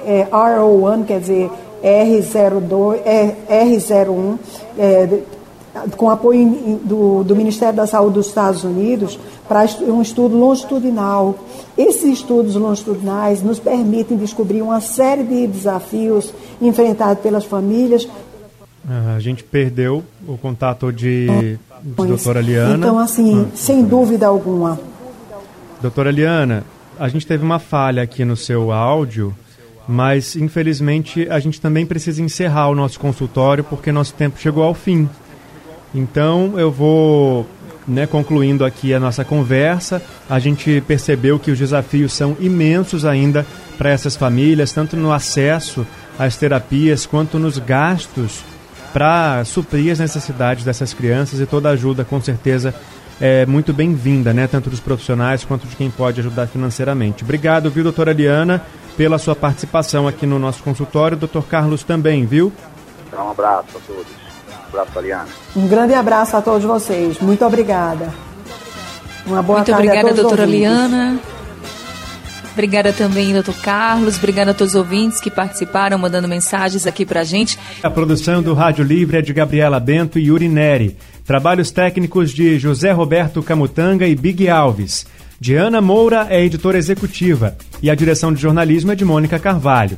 é, 0.06 0.28
RO1, 0.30 1.06
quer 1.06 1.22
dizer, 1.22 1.50
R02, 1.82 3.00
é, 3.06 3.36
R01, 3.50 4.38
é, 4.78 5.10
com 5.96 6.10
apoio 6.10 6.80
do, 6.84 7.24
do, 7.24 7.36
Ministério 7.36 7.76
da 7.76 7.86
Saúde 7.86 8.16
dos 8.16 8.28
Estados 8.28 8.64
Unidos, 8.64 9.20
para 9.48 9.66
um 9.82 10.02
estudo 10.02 10.38
longitudinal. 10.38 11.38
Esses 11.78 12.20
estudos 12.20 12.56
longitudinais 12.56 13.42
nos 13.42 13.60
permitem 13.60 14.18
descobrir 14.18 14.62
uma 14.62 14.82
série 14.82 15.24
de 15.24 15.48
desafios 15.48 16.34
enfrentados 16.62 17.22
pelas 17.22 17.46
famílias. 17.46 18.08
Ah, 18.88 19.16
a 19.16 19.20
gente 19.20 19.44
perdeu 19.44 20.04
o 20.28 20.38
contato 20.38 20.92
de, 20.92 21.28
de 21.28 21.60
doutora 21.96 22.42
Liana. 22.42 22.78
Então, 22.78 22.98
assim, 22.98 23.48
ah, 23.48 23.56
sem 23.56 23.84
dúvida 23.84 24.28
alguma. 24.28 24.80
Doutora 25.82 26.12
Liana, 26.12 26.64
a 27.00 27.08
gente 27.08 27.26
teve 27.26 27.44
uma 27.44 27.60
falha 27.60 28.02
aqui 28.02 28.26
no 28.26 28.36
seu 28.36 28.72
áudio, 28.72 29.34
mas 29.88 30.36
infelizmente 30.36 31.28
a 31.30 31.40
gente 31.40 31.62
também 31.62 31.86
precisa 31.86 32.22
encerrar 32.22 32.70
o 32.70 32.76
nosso 32.76 33.00
consultório 33.00 33.64
porque 33.64 33.92
nosso 33.92 34.14
tempo 34.14 34.40
chegou 34.40 34.64
ao 34.64 34.74
fim. 34.74 35.08
Então 35.94 36.60
eu 36.60 36.72
vou 36.72 37.48
né, 37.90 38.06
concluindo 38.06 38.64
aqui 38.64 38.94
a 38.94 39.00
nossa 39.00 39.26
conversa, 39.26 40.02
a 40.30 40.38
gente 40.38 40.82
percebeu 40.88 41.40
que 41.40 41.50
os 41.50 41.58
desafios 41.58 42.14
são 42.14 42.38
imensos 42.40 43.04
ainda 43.04 43.46
para 43.78 43.90
essas 43.90 44.16
famílias, 44.16 44.72
tanto 44.72 44.96
no 44.96 45.12
acesso 45.12 45.86
às 46.18 46.38
terapias 46.38 47.06
quanto 47.06 47.40
nos 47.40 47.58
gastos 47.58 48.44
para 48.94 49.44
suprir 49.46 49.92
as 49.92 50.00
necessidades 50.00 50.64
dessas 50.64 50.94
crianças 50.94 51.40
e 51.40 51.46
toda 51.46 51.70
ajuda, 51.70 52.04
com 52.04 52.22
certeza, 52.22 52.74
é 53.22 53.46
muito 53.46 53.74
bem-vinda, 53.74 54.34
né? 54.34 54.48
Tanto 54.48 54.70
dos 54.70 54.80
profissionais 54.80 55.44
quanto 55.44 55.68
de 55.68 55.76
quem 55.76 55.90
pode 55.90 56.20
ajudar 56.22 56.48
financeiramente. 56.48 57.24
Obrigado, 57.24 57.70
viu, 57.70 57.84
doutora 57.84 58.14
Liana, 58.14 58.64
pela 58.96 59.18
sua 59.18 59.36
participação 59.36 60.08
aqui 60.08 60.26
no 60.26 60.40
nosso 60.40 60.64
consultório. 60.64 61.18
Doutor 61.18 61.46
Carlos 61.46 61.84
também, 61.84 62.26
viu? 62.26 62.52
Um 63.14 63.32
abraço 63.32 63.78
a 63.78 63.80
todos 63.86 64.29
abraço, 64.70 64.98
Aliana. 64.98 65.28
Um 65.56 65.68
grande 65.68 65.94
abraço 65.94 66.38
a 66.38 66.42
todos 66.42 66.64
vocês. 66.64 67.20
Muito 67.20 67.46
obrigada. 67.46 68.14
Uma 69.26 69.44
boa 69.44 69.60
Muito 69.60 69.72
tarde 69.72 69.88
obrigada, 69.88 70.08
a 70.08 70.14
todos 70.14 70.22
doutora 70.22 70.46
Liana. 70.46 71.20
Obrigada 72.52 72.92
também, 72.92 73.32
doutor 73.32 73.56
Carlos. 73.62 74.18
Obrigada 74.18 74.52
a 74.52 74.54
todos 74.54 74.74
os 74.74 74.80
ouvintes 74.80 75.22
que 75.22 75.32
participaram, 75.32 75.98
mandando 75.98 76.28
mensagens 76.28 76.86
aqui 76.86 77.06
pra 77.06 77.24
gente. 77.24 77.58
A 77.82 77.90
produção 77.90 78.42
do 78.42 78.54
Rádio 78.54 78.84
Livre 78.84 79.18
é 79.18 79.22
de 79.22 79.32
Gabriela 79.32 79.80
Bento 79.80 80.20
e 80.20 80.26
Yuri 80.26 80.50
Neri. 80.50 80.98
Trabalhos 81.26 81.72
técnicos 81.72 82.32
de 82.32 82.60
José 82.60 82.92
Roberto 82.92 83.42
Camutanga 83.42 84.08
e 84.08 84.16
Big 84.16 84.50
Alves. 84.50 85.06
Diana 85.40 85.80
Moura 85.80 86.28
é 86.30 86.44
editora 86.44 86.78
executiva 86.78 87.56
e 87.82 87.90
a 87.90 87.96
direção 87.96 88.34
de 88.34 88.42
jornalismo 88.42 88.92
é 88.92 88.96
de 88.96 89.06
Mônica 89.06 89.40
Carvalho. 89.40 89.98